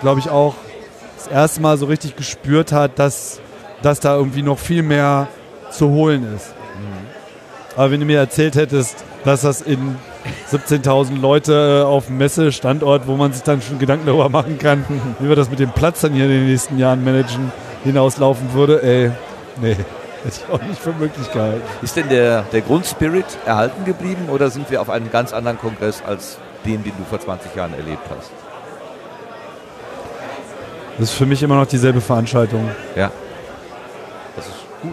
[0.00, 0.54] glaube ich, auch
[1.16, 3.40] das erste Mal so richtig gespürt hat, dass,
[3.82, 5.28] dass da irgendwie noch viel mehr
[5.70, 6.54] zu holen ist.
[7.76, 9.96] Aber wenn du mir erzählt hättest, dass das in
[10.50, 14.84] 17.000 Leute auf dem Messestandort, wo man sich dann schon Gedanken darüber machen kann,
[15.20, 17.52] wie wir das mit dem Platz dann hier in den nächsten Jahren managen,
[17.84, 19.10] hinauslaufen würde, ey,
[19.62, 19.76] nee,
[20.24, 21.62] hätte ich auch nicht für möglich gehalten.
[21.82, 26.02] Ist denn der, der Grundspirit erhalten geblieben oder sind wir auf einem ganz anderen Kongress
[26.06, 28.30] als den, den du vor 20 Jahren erlebt hast?
[30.98, 32.68] Das ist für mich immer noch dieselbe Veranstaltung.
[32.94, 33.10] Ja.
[34.36, 34.92] Das ist gut.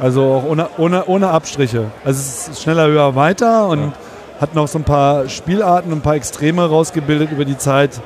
[0.00, 1.90] Also auch ohne, ohne, ohne Abstriche.
[2.04, 3.92] Also es ist schneller, höher, weiter und Ja.
[4.40, 8.00] hat noch so ein paar Spielarten ein paar Extreme rausgebildet über die Zeit,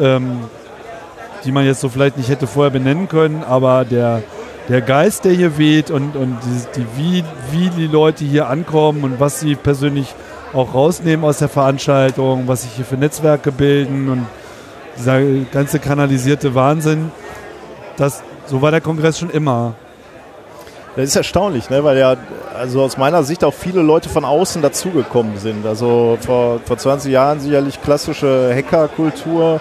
[0.00, 0.40] ähm,
[1.44, 4.22] die man jetzt so vielleicht nicht hätte vorher benennen können, aber der,
[4.68, 9.04] der Geist, der hier weht und, und die, die, wie, wie die Leute hier ankommen
[9.04, 10.14] und was sie persönlich
[10.52, 14.26] auch rausnehmen aus der Veranstaltung, was sich hier für Netzwerke bilden und
[14.96, 15.20] dieser
[15.52, 17.10] ganze kanalisierte Wahnsinn,
[17.96, 19.74] das, so war der Kongress schon immer.
[20.96, 21.84] Das ist erstaunlich, ne?
[21.84, 22.16] weil ja
[22.58, 25.64] also aus meiner Sicht auch viele Leute von außen dazugekommen sind.
[25.64, 29.60] Also vor, vor 20 Jahren sicherlich klassische Hackerkultur,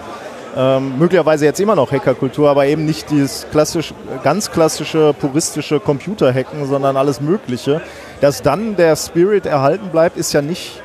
[0.61, 3.93] ähm, möglicherweise jetzt immer noch Hackerkultur, aber eben nicht dieses klassisch,
[4.23, 7.79] ganz klassische puristische Computerhacken, sondern alles Mögliche.
[8.19, 10.81] Dass dann der Spirit erhalten bleibt, ist ja nicht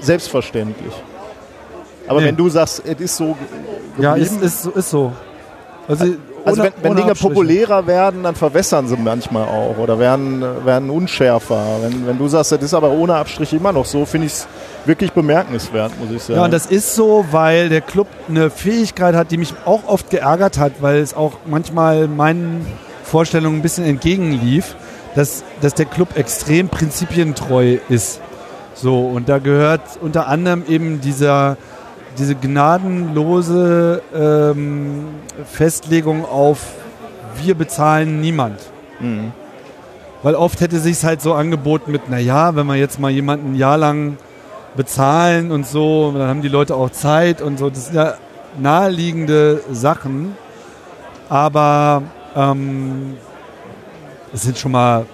[0.00, 0.92] selbstverständlich.
[2.06, 2.26] Aber Nee.
[2.28, 3.24] wenn du sagst, es ist so
[3.96, 5.12] ge- Ja, geblieben, ist, ist, so- ist so.
[5.88, 6.04] Also,
[6.46, 7.34] also wenn, wenn Dinge Abstriche.
[7.34, 11.78] populärer werden, dann verwässern sie manchmal auch oder werden, werden unschärfer.
[11.82, 14.48] Wenn, wenn du sagst, das ist aber ohne Abstriche immer noch so, finde ich es
[14.84, 16.38] wirklich bemerkenswert, muss ich sagen.
[16.38, 20.10] Ja, und das ist so, weil der Club eine Fähigkeit hat, die mich auch oft
[20.10, 22.64] geärgert hat, weil es auch manchmal meinen
[23.02, 24.76] Vorstellungen ein bisschen entgegenlief,
[25.14, 28.20] dass, dass der Club extrem prinzipientreu ist.
[28.74, 31.56] So, und da gehört unter anderem eben dieser,
[32.18, 35.06] diese gnadenlose ähm,
[35.44, 36.60] Festlegung auf
[37.42, 38.60] wir bezahlen niemand.
[39.00, 39.32] Mhm.
[40.22, 43.54] Weil oft hätte sich halt so angeboten mit, naja, wenn wir jetzt mal jemanden ein
[43.54, 44.16] Jahr lang
[44.76, 47.70] bezahlen und so, dann haben die Leute auch Zeit und so.
[47.70, 48.14] Das sind ja
[48.58, 50.36] naheliegende Sachen,
[51.28, 52.02] aber
[52.34, 53.14] ähm,
[54.32, 55.06] es sind schon mal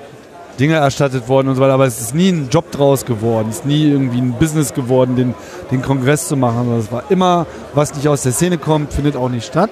[0.61, 3.57] Dinge erstattet worden und so weiter, aber es ist nie ein Job draus geworden, es
[3.57, 5.35] ist nie irgendwie ein Business geworden, den,
[5.71, 9.17] den Kongress zu machen, sondern es war immer, was nicht aus der Szene kommt, findet
[9.17, 9.71] auch nicht statt.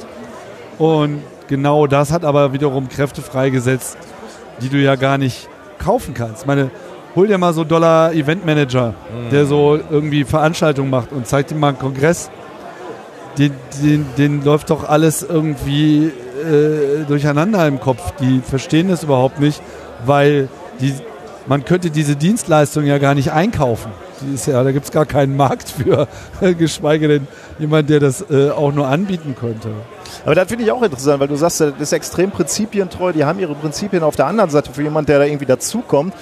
[0.78, 3.99] Und genau das hat aber wiederum Kräfte freigesetzt,
[4.62, 6.43] die du ja gar nicht kaufen kannst.
[6.43, 6.70] Ich meine,
[7.14, 8.95] hol dir mal so Dollar Eventmanager,
[9.31, 12.31] der so irgendwie Veranstaltungen macht und zeigt dir mal einen Kongress.
[13.39, 13.53] Den,
[13.83, 18.12] den, den läuft doch alles irgendwie äh, durcheinander im Kopf.
[18.20, 19.62] Die verstehen das überhaupt nicht,
[20.05, 20.49] weil
[20.81, 20.95] die,
[21.47, 23.91] man könnte diese Dienstleistung ja gar nicht einkaufen.
[24.47, 26.07] Ja, da gibt es gar keinen Markt für,
[26.59, 27.26] geschweige denn
[27.59, 29.70] jemand, der das äh, auch nur anbieten könnte.
[30.24, 33.12] Aber das finde ich auch interessant, weil du sagst, das ist extrem prinzipientreu.
[33.12, 34.72] Die haben ihre Prinzipien auf der anderen Seite.
[34.72, 36.12] Für jemand, der da irgendwie dazukommt,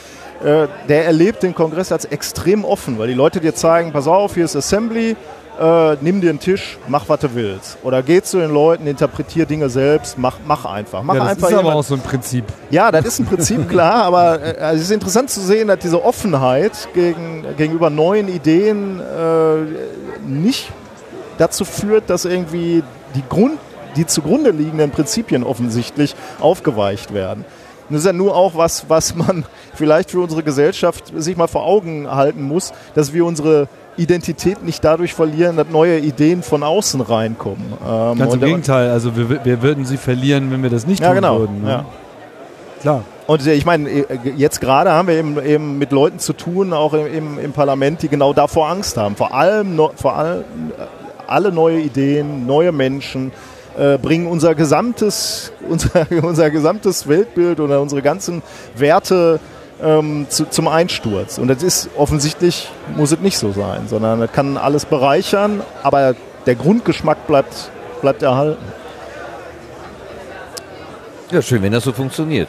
[0.45, 4.35] äh, der erlebt den Kongress als extrem offen, weil die Leute dir zeigen, pass auf,
[4.35, 5.17] hier ist Assembly,
[5.61, 7.79] äh, nimm dir einen Tisch, mach, was du willst.
[7.83, 11.03] Oder geh zu den Leuten, interpretier Dinge selbst, mach, mach einfach.
[11.03, 12.45] Mach ja, das einfach ist aber jemand- auch so ein Prinzip.
[12.71, 15.79] ja, das ist ein Prinzip, klar, aber äh, also es ist interessant zu sehen, dass
[15.81, 20.71] diese Offenheit gegen, gegenüber neuen Ideen äh, nicht
[21.39, 22.83] dazu führt, dass irgendwie
[23.15, 23.59] die, Grund,
[23.97, 27.45] die zugrunde liegenden Prinzipien offensichtlich aufgeweicht werden.
[27.89, 29.45] Und Das ist ja nur auch was, was man
[29.75, 33.67] vielleicht für unsere Gesellschaft sich mal vor Augen halten muss, dass wir unsere
[33.99, 37.65] Identität nicht dadurch verlieren, dass neue Ideen von außen reinkommen.
[37.87, 41.09] Ähm, Ganz im Gegenteil, also wir, wir würden sie verlieren, wenn wir das nicht Ja,
[41.09, 41.39] tun genau.
[41.41, 41.63] würden.
[41.63, 41.71] Ne?
[41.71, 41.85] Ja.
[42.81, 43.05] Klar.
[43.27, 46.73] Und äh, ich meine, äh, jetzt gerade haben wir eben, eben mit Leuten zu tun,
[46.73, 49.17] auch im, im, Parlament, die genau davor Angst haben.
[49.17, 50.83] Vor allem, vor allem äh,
[51.27, 53.33] alle neue Ideen, neue Menschen
[53.77, 58.43] äh, bringen unser gesamtes, unser, unser gesamtes Weltbild oder unsere ganzen
[58.77, 59.41] Werte
[59.83, 61.39] ähm, zu, zum Einsturz.
[61.39, 66.15] Und das ist offensichtlich, muss es nicht so sein, sondern das kann alles bereichern, aber
[66.47, 67.71] der Grundgeschmack bleibt,
[68.01, 68.65] bleibt erhalten.
[71.31, 72.49] Ja, schön, wenn das so funktioniert.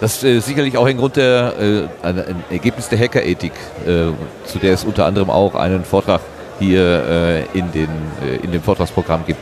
[0.00, 3.52] Das ist äh, sicherlich auch ein Grund der, äh, ein, Ergebnis der Hackerethik,
[3.86, 4.12] äh,
[4.46, 6.20] zu der es unter anderem auch einen Vortrag
[6.58, 7.88] hier äh, in, den,
[8.24, 9.40] äh, in dem Vortragsprogramm gibt.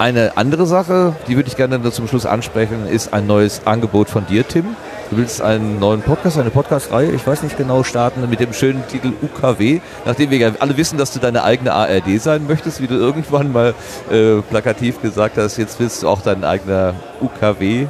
[0.00, 4.24] Eine andere Sache, die würde ich gerne zum Schluss ansprechen, ist ein neues Angebot von
[4.24, 4.64] dir, Tim.
[5.10, 8.82] Du willst einen neuen Podcast, eine Podcast-Reihe, ich weiß nicht genau, starten mit dem schönen
[8.88, 9.82] Titel UKW.
[10.06, 13.52] Nachdem wir ja alle wissen, dass du deine eigene ARD sein möchtest, wie du irgendwann
[13.52, 13.74] mal
[14.10, 17.86] äh, plakativ gesagt hast, jetzt willst du auch dein eigener UKW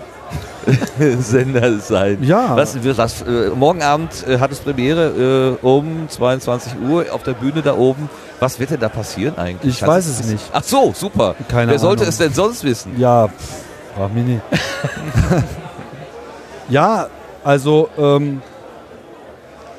[1.21, 2.19] Sender sein.
[2.23, 2.57] Ja.
[2.57, 7.33] Was, was, äh, morgen Abend äh, hat es Premiere äh, um 22 Uhr auf der
[7.33, 8.09] Bühne da oben.
[8.41, 9.75] Was wird denn da passieren eigentlich?
[9.75, 10.45] Ich Kannst weiß es nicht.
[10.53, 11.35] Ach so, super.
[11.49, 12.09] Keine Wer sollte Ahnung.
[12.11, 12.99] es denn sonst wissen?
[12.99, 13.29] Ja,
[13.97, 14.43] frag mich nicht.
[16.69, 17.09] ja,
[17.45, 18.43] also, ähm,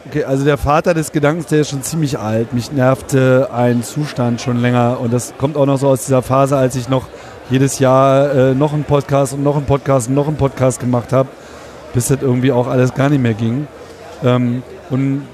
[0.07, 2.53] okay, also der Vater des Gedankens, der ist schon ziemlich alt.
[2.53, 6.57] Mich nervte ein Zustand schon länger und das kommt auch noch so aus dieser Phase,
[6.57, 7.07] als ich noch
[7.51, 11.11] jedes Jahr äh, noch einen Podcast und noch einen Podcast und noch einen Podcast gemacht
[11.11, 11.29] habe,
[11.93, 13.67] bis das irgendwie auch alles gar nicht mehr ging.
[14.23, 15.27] Ähm, und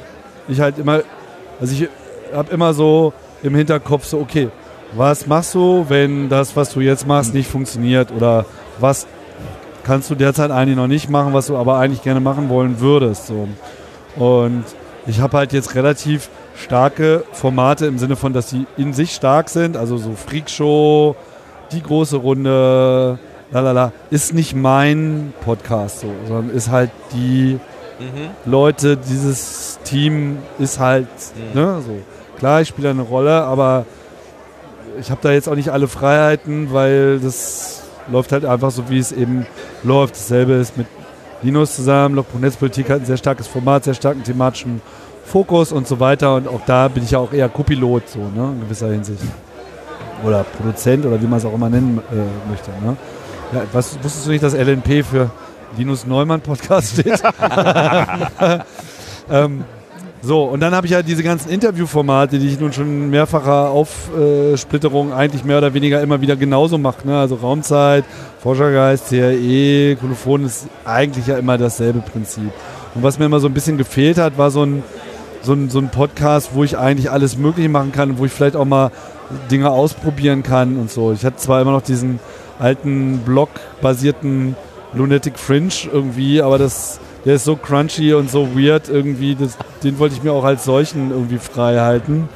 [0.47, 1.01] ich halt immer,
[1.61, 1.87] also ich
[2.33, 3.13] habe immer so
[3.43, 4.49] im Hinterkopf so, okay,
[4.93, 8.11] was machst du, wenn das, was du jetzt machst, nicht funktioniert?
[8.11, 8.45] Oder
[8.79, 9.05] was
[9.83, 13.27] kannst du derzeit eigentlich noch nicht machen, was du aber eigentlich gerne machen wollen würdest?
[13.27, 13.47] So.
[14.15, 14.63] Und
[15.05, 19.49] ich habe halt jetzt relativ starke Formate im Sinne von, dass sie in sich stark
[19.49, 21.15] sind, also so Freakshow,
[21.71, 23.19] die große Runde,
[23.51, 27.59] lalala, ist nicht mein Podcast so, sondern ist halt die
[28.45, 31.07] Leute, dieses Team ist halt,
[31.53, 31.97] ne, so.
[32.37, 33.85] Klar, ich spiele eine Rolle, aber
[34.99, 38.99] ich habe da jetzt auch nicht alle Freiheiten, weil das läuft halt einfach so, wie
[38.99, 39.47] es eben
[39.83, 40.15] läuft.
[40.15, 40.85] Dasselbe ist mit
[41.41, 42.13] Linus zusammen.
[42.15, 44.81] Logbuch Netzpolitik hat ein sehr starkes Format, sehr starken thematischen
[45.25, 46.35] Fokus und so weiter.
[46.35, 49.23] Und auch da bin ich ja auch eher Co-Pilot, so, ne, in gewisser Hinsicht.
[50.23, 52.71] Oder Produzent oder wie man es auch immer nennen äh, möchte.
[52.83, 52.97] Ne?
[53.53, 55.29] Ja, was, wusstest du nicht, dass LNP für
[55.77, 57.21] Linus Neumann Podcast steht?
[59.29, 59.63] ähm,
[60.21, 65.13] so, und dann habe ich halt diese ganzen Interviewformate, die ich nun schon mehrfacher Aufsplitterung
[65.13, 67.07] eigentlich mehr oder weniger immer wieder genauso mache.
[67.07, 67.17] Ne?
[67.17, 68.03] Also Raumzeit,
[68.41, 72.51] Forschergeist, CRE, Kolophon ist eigentlich ja immer dasselbe Prinzip.
[72.95, 74.83] Und was mir immer so ein bisschen gefehlt hat, war so ein,
[75.43, 78.55] so ein, so ein Podcast, wo ich eigentlich alles Mögliche machen kann, wo ich vielleicht
[78.55, 78.91] auch mal
[79.51, 81.11] Dinge ausprobieren kann und so.
[81.11, 82.19] Ich hatte zwar immer noch diesen
[82.59, 84.55] alten Blog-basierten
[84.93, 89.99] Lunatic Fringe irgendwie, aber das, der ist so crunchy und so weird irgendwie, das, den
[89.99, 92.29] wollte ich mir auch als solchen irgendwie frei halten.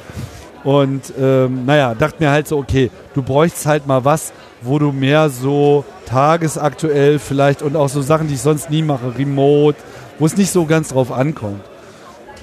[0.64, 4.92] Und ähm, naja, dachte mir halt so, okay, du bräuchst halt mal was, wo du
[4.92, 9.78] mehr so tagesaktuell vielleicht und auch so Sachen, die ich sonst nie mache, remote,
[10.18, 11.62] wo es nicht so ganz drauf ankommt.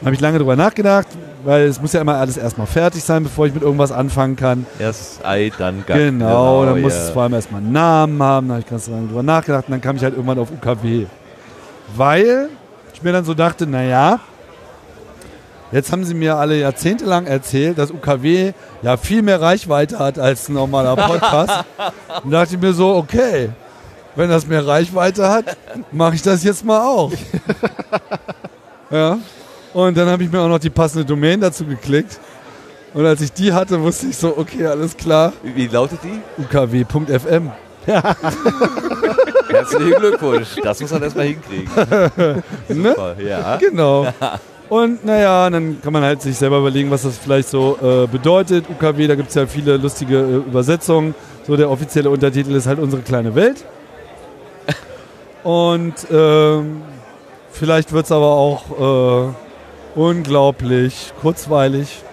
[0.03, 1.07] Habe ich lange drüber nachgedacht,
[1.43, 4.65] weil es muss ja immer alles erstmal fertig sein, bevor ich mit irgendwas anfangen kann.
[4.77, 5.97] Erst Ei, dann Gack.
[5.97, 7.03] Genau, dann muss ja.
[7.03, 9.71] es vor allem erstmal einen Namen haben, da habe ich ganz lange drüber nachgedacht und
[9.71, 11.05] dann kam ich halt irgendwann auf UKW.
[11.95, 12.49] Weil
[12.93, 14.19] ich mir dann so dachte, naja,
[15.71, 20.49] jetzt haben sie mir alle jahrzehntelang erzählt, dass UKW ja viel mehr Reichweite hat als
[20.49, 21.65] ein normaler Podcast.
[22.23, 23.49] und dachte ich mir so, okay,
[24.15, 25.57] wenn das mehr Reichweite hat,
[25.91, 27.11] mache ich das jetzt mal auch.
[28.91, 29.17] ja.
[29.73, 32.19] Und dann habe ich mir auch noch die passende Domain dazu geklickt.
[32.93, 36.19] Und als ich die hatte, wusste ich so, okay, alles klar, Wie, wie lautet die?
[36.41, 37.51] ukw.fm.
[39.49, 40.47] Herzlichen Glückwunsch.
[40.63, 41.69] Das muss man erstmal hinkriegen.
[42.69, 42.89] Ne?
[42.89, 43.57] Super, ja.
[43.57, 44.07] Genau.
[44.69, 48.65] Und naja, dann kann man halt sich selber überlegen, was das vielleicht so äh, bedeutet.
[48.69, 51.15] UKW, da gibt es ja viele lustige äh, Übersetzungen.
[51.47, 53.65] So der offizielle Untertitel ist halt unsere kleine Welt.
[55.43, 56.81] Und ähm,
[57.51, 59.33] vielleicht wird es aber auch äh,
[59.95, 62.03] unglaublich kurzweilig.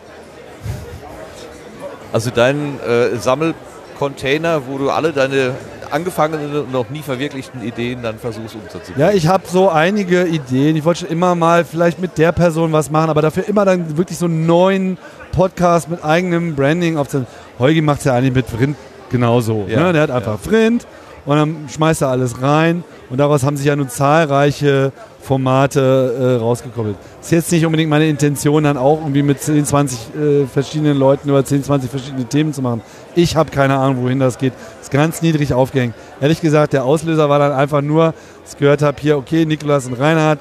[2.12, 5.54] Also dein äh, Sammelcontainer, wo du alle deine
[5.90, 8.94] angefangenen und noch nie verwirklichten Ideen dann versuchst umzusetzen.
[8.96, 10.76] Ja, ich habe so einige Ideen.
[10.76, 13.96] Ich wollte schon immer mal vielleicht mit der Person was machen, aber dafür immer dann
[13.96, 14.98] wirklich so einen neuen
[15.32, 17.28] Podcast mit eigenem Branding aufzunehmen.
[17.58, 18.76] Heugi macht es ja eigentlich mit Vrind
[19.10, 19.66] genauso.
[19.68, 19.92] Ja, ne?
[19.92, 20.86] Der hat einfach Vrind
[21.24, 24.92] und dann schmeißt er alles rein und daraus haben sich ja nun zahlreiche
[25.26, 26.96] Formate äh, rausgekoppelt.
[27.20, 31.28] Ist jetzt nicht unbedingt meine Intention, dann auch irgendwie mit 10, 20 äh, verschiedenen Leuten
[31.28, 32.80] über 10, 20 verschiedene Themen zu machen.
[33.16, 34.52] Ich habe keine Ahnung, wohin das geht.
[34.80, 35.94] Ist ganz niedrig aufgehängt.
[36.20, 38.14] Ehrlich gesagt, der Auslöser war dann einfach nur,
[38.44, 40.38] dass ich gehört habe, hier, okay, Nikolas und Reinhard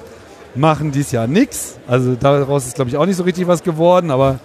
[0.54, 1.78] machen dies Jahr nichts.
[1.88, 4.38] Also daraus ist, glaube ich, auch nicht so richtig was geworden, aber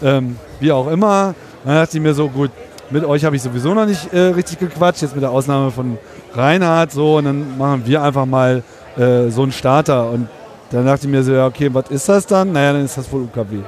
[0.00, 1.34] ähm, wie auch immer.
[1.64, 2.52] Dann dachte ich mir so, gut,
[2.90, 5.98] mit euch habe ich sowieso noch nicht äh, richtig gequatscht, jetzt mit der Ausnahme von
[6.34, 8.62] Reinhard so und dann machen wir einfach mal
[8.98, 10.28] äh, so einen Starter und
[10.70, 12.52] dann dachte ich mir so, ja okay, was ist das dann?
[12.52, 13.58] Naja, dann ist das wohl UKW.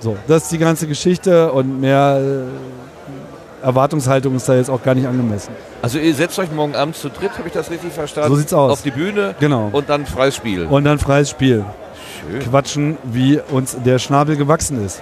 [0.00, 4.94] So, das ist die ganze Geschichte und mehr äh, Erwartungshaltung ist da jetzt auch gar
[4.94, 5.54] nicht angemessen.
[5.80, 8.28] Also ihr setzt euch morgen Abend zu dritt, habe ich das richtig verstanden?
[8.30, 8.72] So sieht's aus.
[8.72, 9.68] Auf die Bühne Genau.
[9.72, 10.66] und dann freies Spiel.
[10.66, 11.64] Und dann freies Spiel.
[12.20, 12.40] Schön.
[12.40, 15.00] Quatschen, wie uns der Schnabel gewachsen ist.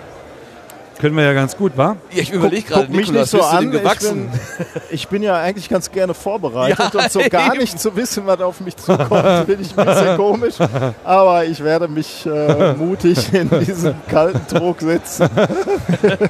[1.03, 1.97] Können wir ja ganz gut, wa?
[2.13, 3.73] Ja, ich überlege gerade, Guck mich Nikolas, nicht so an.
[3.73, 4.29] gewachsen?
[4.33, 4.39] Ich
[4.69, 7.59] bin, ich bin ja eigentlich ganz gerne vorbereitet Ja, und so gar eben.
[7.61, 9.11] nicht zu wissen, was auf mich zukommt,
[9.47, 10.55] finde ich ein bisschen komisch.
[11.03, 15.29] Aber ich werde mich äh, mutig in diesen kalten Druck setzen.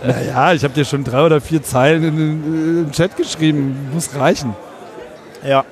[0.06, 2.16] Naja, ich habe dir schon drei oder vier Zeilen in
[2.86, 3.90] den Chat geschrieben.
[3.92, 4.54] Muss reichen.
[5.46, 5.66] Ja.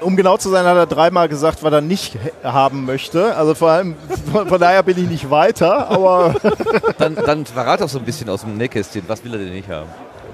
[0.00, 3.36] Um genau zu sein, hat er dreimal gesagt, was er nicht haben möchte.
[3.36, 3.96] Also vor allem,
[4.32, 6.34] von, von daher bin ich nicht weiter, aber
[6.98, 9.02] Dann, dann verrat doch so ein bisschen aus dem Nähkästchen.
[9.06, 9.88] Was will er denn nicht haben?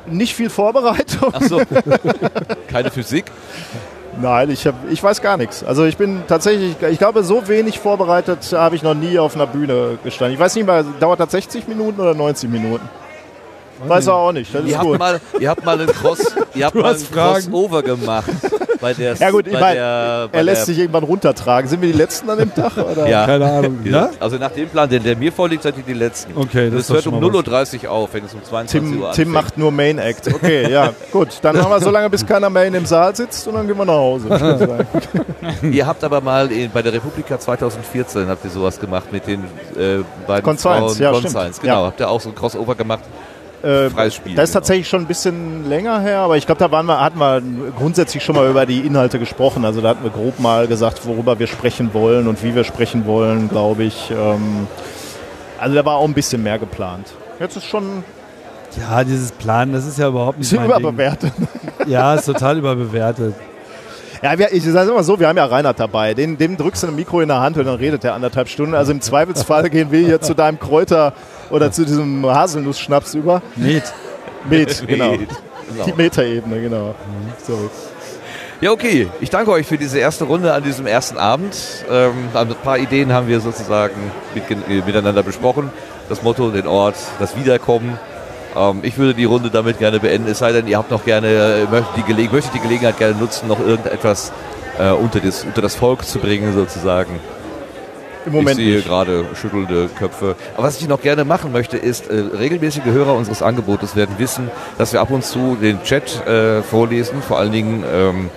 [0.09, 1.35] nicht viel Vorbereitung.
[1.35, 1.61] Achso,
[2.69, 3.25] keine Physik?
[4.21, 5.63] Nein, ich, hab, ich weiß gar nichts.
[5.63, 9.47] Also ich bin tatsächlich, ich glaube, so wenig vorbereitet habe ich noch nie auf einer
[9.47, 10.35] Bühne gestanden.
[10.35, 12.89] Ich weiß nicht mal, dauert das 60 Minuten oder 90 Minuten?
[13.87, 14.55] Weiß er auch nicht.
[14.55, 14.99] Das ist Ihr habt, gut.
[14.99, 17.11] mal, ihr habt mal einen, Cross, ihr habt mal einen.
[17.11, 18.31] Crossover gemacht.
[18.81, 21.69] Bei der, Ja gut, ich bei meine, der, bei er lässt der, sich irgendwann runtertragen.
[21.69, 22.77] Sind wir die Letzten an dem Tag?
[22.93, 23.09] Oder?
[23.09, 23.25] Ja.
[23.25, 23.79] Keine Ahnung.
[23.85, 24.11] Ja?
[24.21, 26.37] Also nach dem Plan, der, der mir vorliegt, seid ihr die Letzten.
[26.37, 28.85] Okay, das das doch hört um mal 0.30 Uhr auf, wenn es um 22 Tim,
[28.85, 29.33] Uhr Tim anfängt.
[29.33, 30.29] macht nur Main Act.
[30.37, 31.29] Okay, ja, gut.
[31.43, 33.77] Dann machen wir so lange, bis keiner mehr in dem Saal sitzt und dann gehen
[33.79, 34.29] wir nach Hause.
[35.63, 39.41] Ihr habt aber mal in, bei der Republika 2014 habt ihr sowas gemacht mit den
[39.77, 41.03] äh, beiden Conscience, Frauen.
[41.03, 41.81] ja, Conscience, genau.
[41.81, 41.87] Ja.
[41.87, 43.01] Habt ihr auch so ein Crossover gemacht?
[43.63, 44.45] Äh, Das ist genau.
[44.47, 47.43] tatsächlich schon ein bisschen länger her, aber ich glaube, da waren wir, hatten wir
[47.79, 49.65] grundsätzlich schon mal über die Inhalte gesprochen.
[49.65, 53.07] Also da hatten wir grob mal gesagt, worüber wir sprechen wollen und wie wir sprechen
[53.07, 54.11] wollen, glaube ich.
[54.11, 54.67] Ähm,
[55.59, 57.07] also da war auch ein bisschen mehr geplant.
[57.41, 58.05] Jetzt ist schon
[58.79, 60.79] Ja, dieses Plan, das ist ja überhaupt nicht ist mein Ding.
[60.81, 61.33] überbewertet.
[61.87, 63.35] Ja, ist total überbewertet.
[64.23, 66.15] Ja, wir, ich sage immer so, wir haben ja Reinhard dabei.
[66.15, 68.75] Den, dem drückst du ein Mikro in der Hand und dann redet er anderthalb Stunden.
[68.75, 71.13] Also im Zweifelsfall gehen wir hier zu deinem Kräuter
[71.51, 73.43] oder zu diesem Haselnuss-Schnaps über.
[73.57, 73.85] Met.
[74.49, 75.13] Met, genau.
[75.13, 75.29] Met,
[75.69, 75.97] Die genau.
[75.97, 76.95] Metaebene, genau.
[77.47, 77.69] Sorry.
[78.61, 79.09] Ja, okay.
[79.21, 81.55] Ich danke euch für diese erste Runde an diesem ersten Abend.
[81.91, 85.71] Ähm, ein paar Ideen haben wir sozusagen mit, äh, miteinander besprochen.
[86.09, 87.99] Das Motto, den Ort, das Wiederkommen.
[88.57, 91.29] Ähm, ich würde die Runde damit gerne beenden, es sei denn, ihr habt noch gerne,
[91.29, 94.33] äh, möchtet die, Gele möchtet die Gelegenheit gerne nutzen, noch irgendetwas
[94.79, 97.21] äh, unter, das, unter das Volk zu bringen, sozusagen.
[98.27, 98.89] Im Moment ich sehe nicht.
[98.89, 100.35] gerade schüttelnde Köpfe.
[100.55, 104.51] Aber was ich noch gerne machen möchte, ist, äh, regelmäßige Hörer unseres Angebotes werden wissen,
[104.79, 107.23] dass wir ab und zu den Chat äh, vorlesen.
[107.23, 108.31] Vor allen Dingen ähm,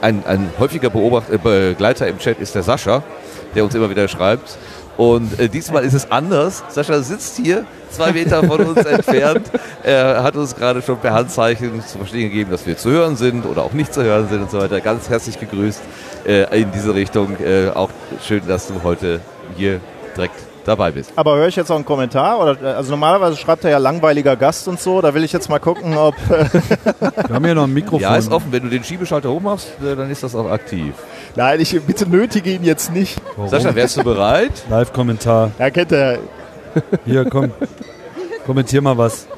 [0.00, 3.02] ein, ein häufiger Beobacht, äh, Begleiter im Chat ist der Sascha,
[3.54, 4.58] der uns immer wieder schreibt.
[4.98, 6.64] Und äh, diesmal ist es anders.
[6.70, 9.48] Sascha sitzt hier, zwei Meter von uns entfernt.
[9.84, 13.46] Er hat uns gerade schon per Handzeichen zu verstehen gegeben, dass wir zu hören sind
[13.46, 14.80] oder auch nicht zu hören sind und so weiter.
[14.80, 15.80] Ganz herzlich gegrüßt
[16.26, 17.36] äh, in diese Richtung.
[17.38, 17.90] Äh, auch
[18.26, 19.20] schön, dass du heute
[19.56, 19.80] hier
[20.16, 20.34] direkt
[20.64, 21.12] dabei bist.
[21.14, 22.40] Aber höre ich jetzt auch einen Kommentar?
[22.40, 25.00] Oder, äh, also normalerweise schreibt er ja langweiliger Gast und so.
[25.00, 26.14] Da will ich jetzt mal gucken, ob.
[26.28, 28.00] Wir haben hier noch ein Mikrofon.
[28.00, 28.50] Ja, ist offen.
[28.50, 30.92] Wenn du den Schiebeschalter hochmachst, äh, dann ist das auch aktiv.
[31.38, 33.16] Nein, ich bitte nötige ihn jetzt nicht.
[33.46, 34.50] Sascha, wärst du bereit?
[34.68, 35.52] Live-Kommentar.
[35.56, 36.18] Ja, kennt er.
[37.06, 37.52] Hier, komm.
[38.44, 39.28] Kommentier mal was.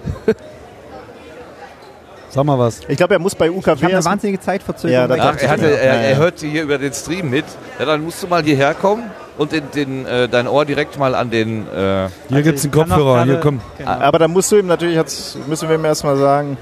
[2.30, 2.80] Sag mal was.
[2.88, 3.86] Ich glaube, er muss bei Ich habe UKW.
[3.92, 5.14] eine wahnsinnige Zeitverzögerung.
[5.14, 7.44] Ja, Ach, er, hatte, er, er hört hier über den Stream mit.
[7.78, 11.14] Ja, dann musst du mal hierher kommen und den, den, äh, dein Ohr direkt mal
[11.14, 11.66] an den.
[11.68, 13.24] Äh, Hier gibt's einen ich kann auch Kopfhörer.
[13.24, 13.60] Hier, komm.
[13.76, 13.90] Genau.
[13.90, 16.56] Aber da musst du ihm natürlich jetzt, müssen wir ihm erstmal sagen,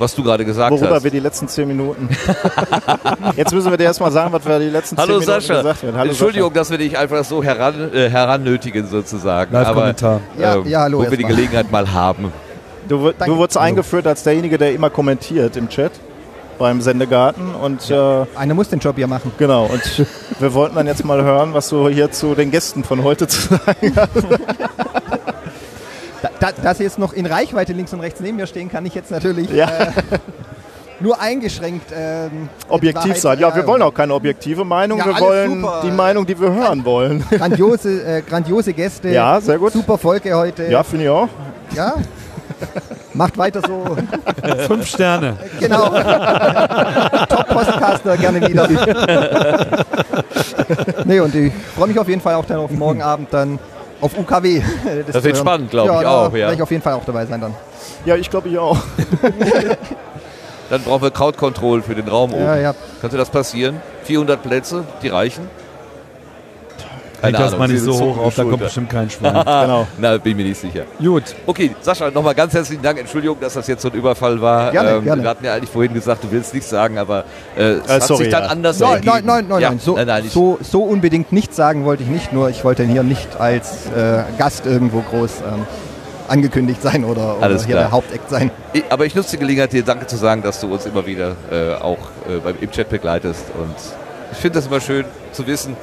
[0.00, 1.04] was du gerade gesagt worüber hast.
[1.04, 2.08] wir die letzten zehn Minuten.
[3.36, 5.56] jetzt müssen wir dir erstmal sagen, was wir die letzten Hallo zehn Minuten Sascha.
[5.58, 5.96] gesagt haben.
[5.96, 9.54] Hallo Entschuldigung, dass wir dich einfach so heran, äh, herannötigen sozusagen.
[9.54, 10.20] Aber Live-Kommentar.
[10.38, 11.24] Ja, ähm, ja, hallo wo wir die.
[11.24, 12.32] Gelegenheit mal haben.
[12.88, 15.92] Du, du wurdest eingeführt als derjenige, der immer kommentiert im Chat
[16.58, 17.54] beim Sendegarten.
[17.54, 19.32] Und äh, Einer muss den Job ja machen.
[19.38, 20.06] genau, und
[20.40, 23.40] wir wollten dann jetzt mal hören, was du hier zu den Gästen von heute zu
[23.48, 24.14] sagen hast.
[26.40, 28.94] Da, da, sie jetzt noch in Reichweite links und rechts neben mir stehen, kann ich
[28.94, 29.66] jetzt natürlich Ja.
[29.68, 29.92] äh,
[31.00, 33.38] nur eingeschränkt ähm, Objektiv sein.
[33.38, 35.80] Ja, wir äh, wollen auch keine objektive Meinung, Ja, wir wollen super.
[35.84, 37.24] die Meinung, die wir hören wollen.
[37.30, 39.08] Grandiose, äh, grandiose Gäste.
[39.08, 39.72] Ja, sehr gut.
[39.72, 40.64] Super Folge heute.
[40.70, 41.28] Ja, finde ich auch.
[41.74, 41.94] Ja.
[43.14, 43.96] Macht weiter so.
[44.66, 45.36] Fünf Sterne.
[45.58, 45.88] Genau.
[47.28, 48.68] Top-Postcaster, gerne wieder.
[51.04, 53.58] nee, und ich freue mich auf jeden Fall auch dann auf morgen Abend dann
[54.00, 54.62] auf UKW.
[55.06, 56.32] Das zu wird spannend, glaube ich da auch, ja.
[56.32, 57.54] werde ich auf jeden Fall auch dabei sein dann.
[58.04, 58.78] Ja, ich glaube ich auch.
[60.70, 62.62] Dann brauchen wir Crowd Control für den Raum Ja, oben.
[62.62, 62.74] ja.
[63.00, 63.82] Könnte das passieren?
[64.04, 65.48] 400 Plätze, die reichen?
[67.22, 69.32] Das mal nicht Sie so hoch auf, da kommt bestimmt kein Schwein.
[69.34, 69.86] genau.
[69.98, 70.84] Na, bin mir nicht sicher.
[70.98, 71.22] Gut.
[71.46, 72.98] Okay, Sascha, nochmal ganz herzlichen Dank.
[72.98, 74.68] Entschuldigung, dass das jetzt so ein Überfall war.
[74.68, 75.22] Ähm, Gerne, gerne.
[75.22, 77.24] Wir hatten ja eigentlich vorhin gesagt, du willst nichts sagen, aber
[77.56, 78.48] äh, es Äh, hat sorry, sich dann ja.
[78.50, 79.06] anders Nein, ergeben.
[79.12, 79.78] nein, nein, nein, Ja, nein.
[79.78, 82.84] So, nein, nein, ich- so, so unbedingt nichts sagen wollte ich nicht, nur ich wollte
[82.84, 85.66] hier nicht als äh, Gast irgendwo groß ähm,
[86.28, 88.50] angekündigt sein oder, oder Alles hier der Hauptakt sein.
[88.72, 91.34] Ich, aber ich nutze die Gelegenheit, dir Danke zu sagen, dass du uns immer wieder
[91.50, 91.98] äh, auch
[92.28, 93.44] äh, beim, im Chat begleitest.
[93.60, 93.74] Und
[94.32, 95.76] ich finde das immer schön zu wissen.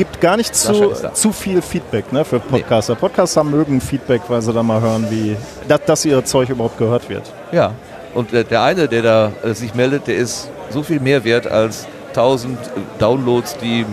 [0.00, 2.94] Gibt gar nicht zu, zu viel Feedback ne, für Podcaster.
[2.94, 5.36] Podcaster mögen Feedback, weil sie da mal hören, wie
[5.68, 7.30] dass, dass ihr Zeug überhaupt gehört wird.
[7.52, 7.74] Ja.
[8.14, 11.46] Und äh, der eine, der da äh, sich meldet, der ist so viel mehr wert
[11.46, 13.84] als 1000 äh, Downloads, die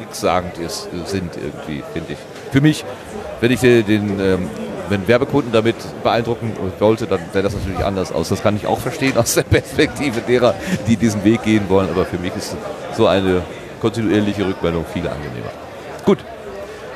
[0.00, 2.18] nichtssagend ist, äh, sind irgendwie, finde ich.
[2.52, 2.84] Für mich,
[3.40, 4.50] wenn ich den, den ähm,
[4.90, 8.28] wenn Werbekunden damit beeindrucken wollte, dann sähe das natürlich anders aus.
[8.28, 10.54] Das kann ich auch verstehen aus der Perspektive derer,
[10.86, 11.88] die diesen Weg gehen wollen.
[11.88, 12.54] Aber für mich ist
[12.94, 13.40] so eine
[13.84, 15.52] kontinuierliche Rückmeldung viel angenehmer.
[16.06, 16.24] Gut,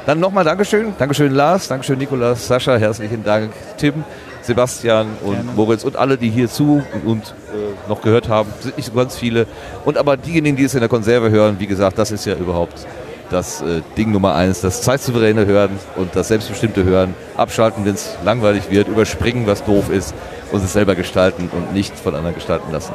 [0.07, 0.95] dann nochmal Dankeschön.
[0.99, 4.05] Dankeschön Lars, Dankeschön Nikolas, Sascha, herzlichen Dank Tim,
[4.41, 5.53] Sebastian und Gerne.
[5.55, 8.49] Moritz und alle, die hier zu und äh, noch gehört haben.
[8.61, 9.47] Sind nicht so ganz viele.
[9.85, 12.87] Und aber diejenigen, die es in der Konserve hören, wie gesagt, das ist ja überhaupt
[13.31, 17.15] das äh, Ding Nummer eins, das zeitsouveräne Hören und das selbstbestimmte Hören.
[17.37, 20.15] Abschalten, wenn es langweilig wird, überspringen, was doof ist
[20.53, 22.95] und es selber gestalten und nicht von anderen gestalten lassen.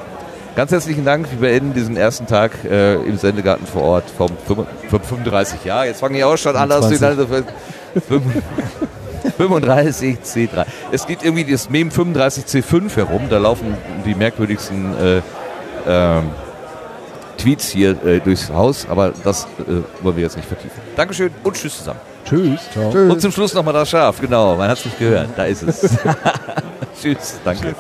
[0.56, 1.30] Ganz herzlichen Dank.
[1.32, 4.30] Wir beenden diesen ersten Tag äh, im Sendegarten vor Ort vom,
[4.90, 5.86] 35 Jahr.
[5.86, 7.46] Jetzt fange ich auch schon an, dass du 25.
[9.38, 10.66] 35 C3.
[10.92, 13.22] Es geht irgendwie das Mem 35 C5 herum.
[13.30, 13.76] Da laufen
[14.06, 15.22] die merkwürdigsten äh,
[15.88, 16.30] ähm,
[17.38, 20.80] Tweets hier äh, durchs Haus, aber das äh, wollen wir jetzt nicht vertiefen.
[20.96, 22.00] Dankeschön und tschüss zusammen.
[22.26, 22.62] Tschüss.
[22.72, 22.90] Ciao.
[22.90, 24.22] Und zum Schluss nochmal das Schaf.
[24.22, 25.30] Genau, man hat es nicht gehört.
[25.36, 25.82] Da ist es.
[27.02, 27.76] tschüss, danke.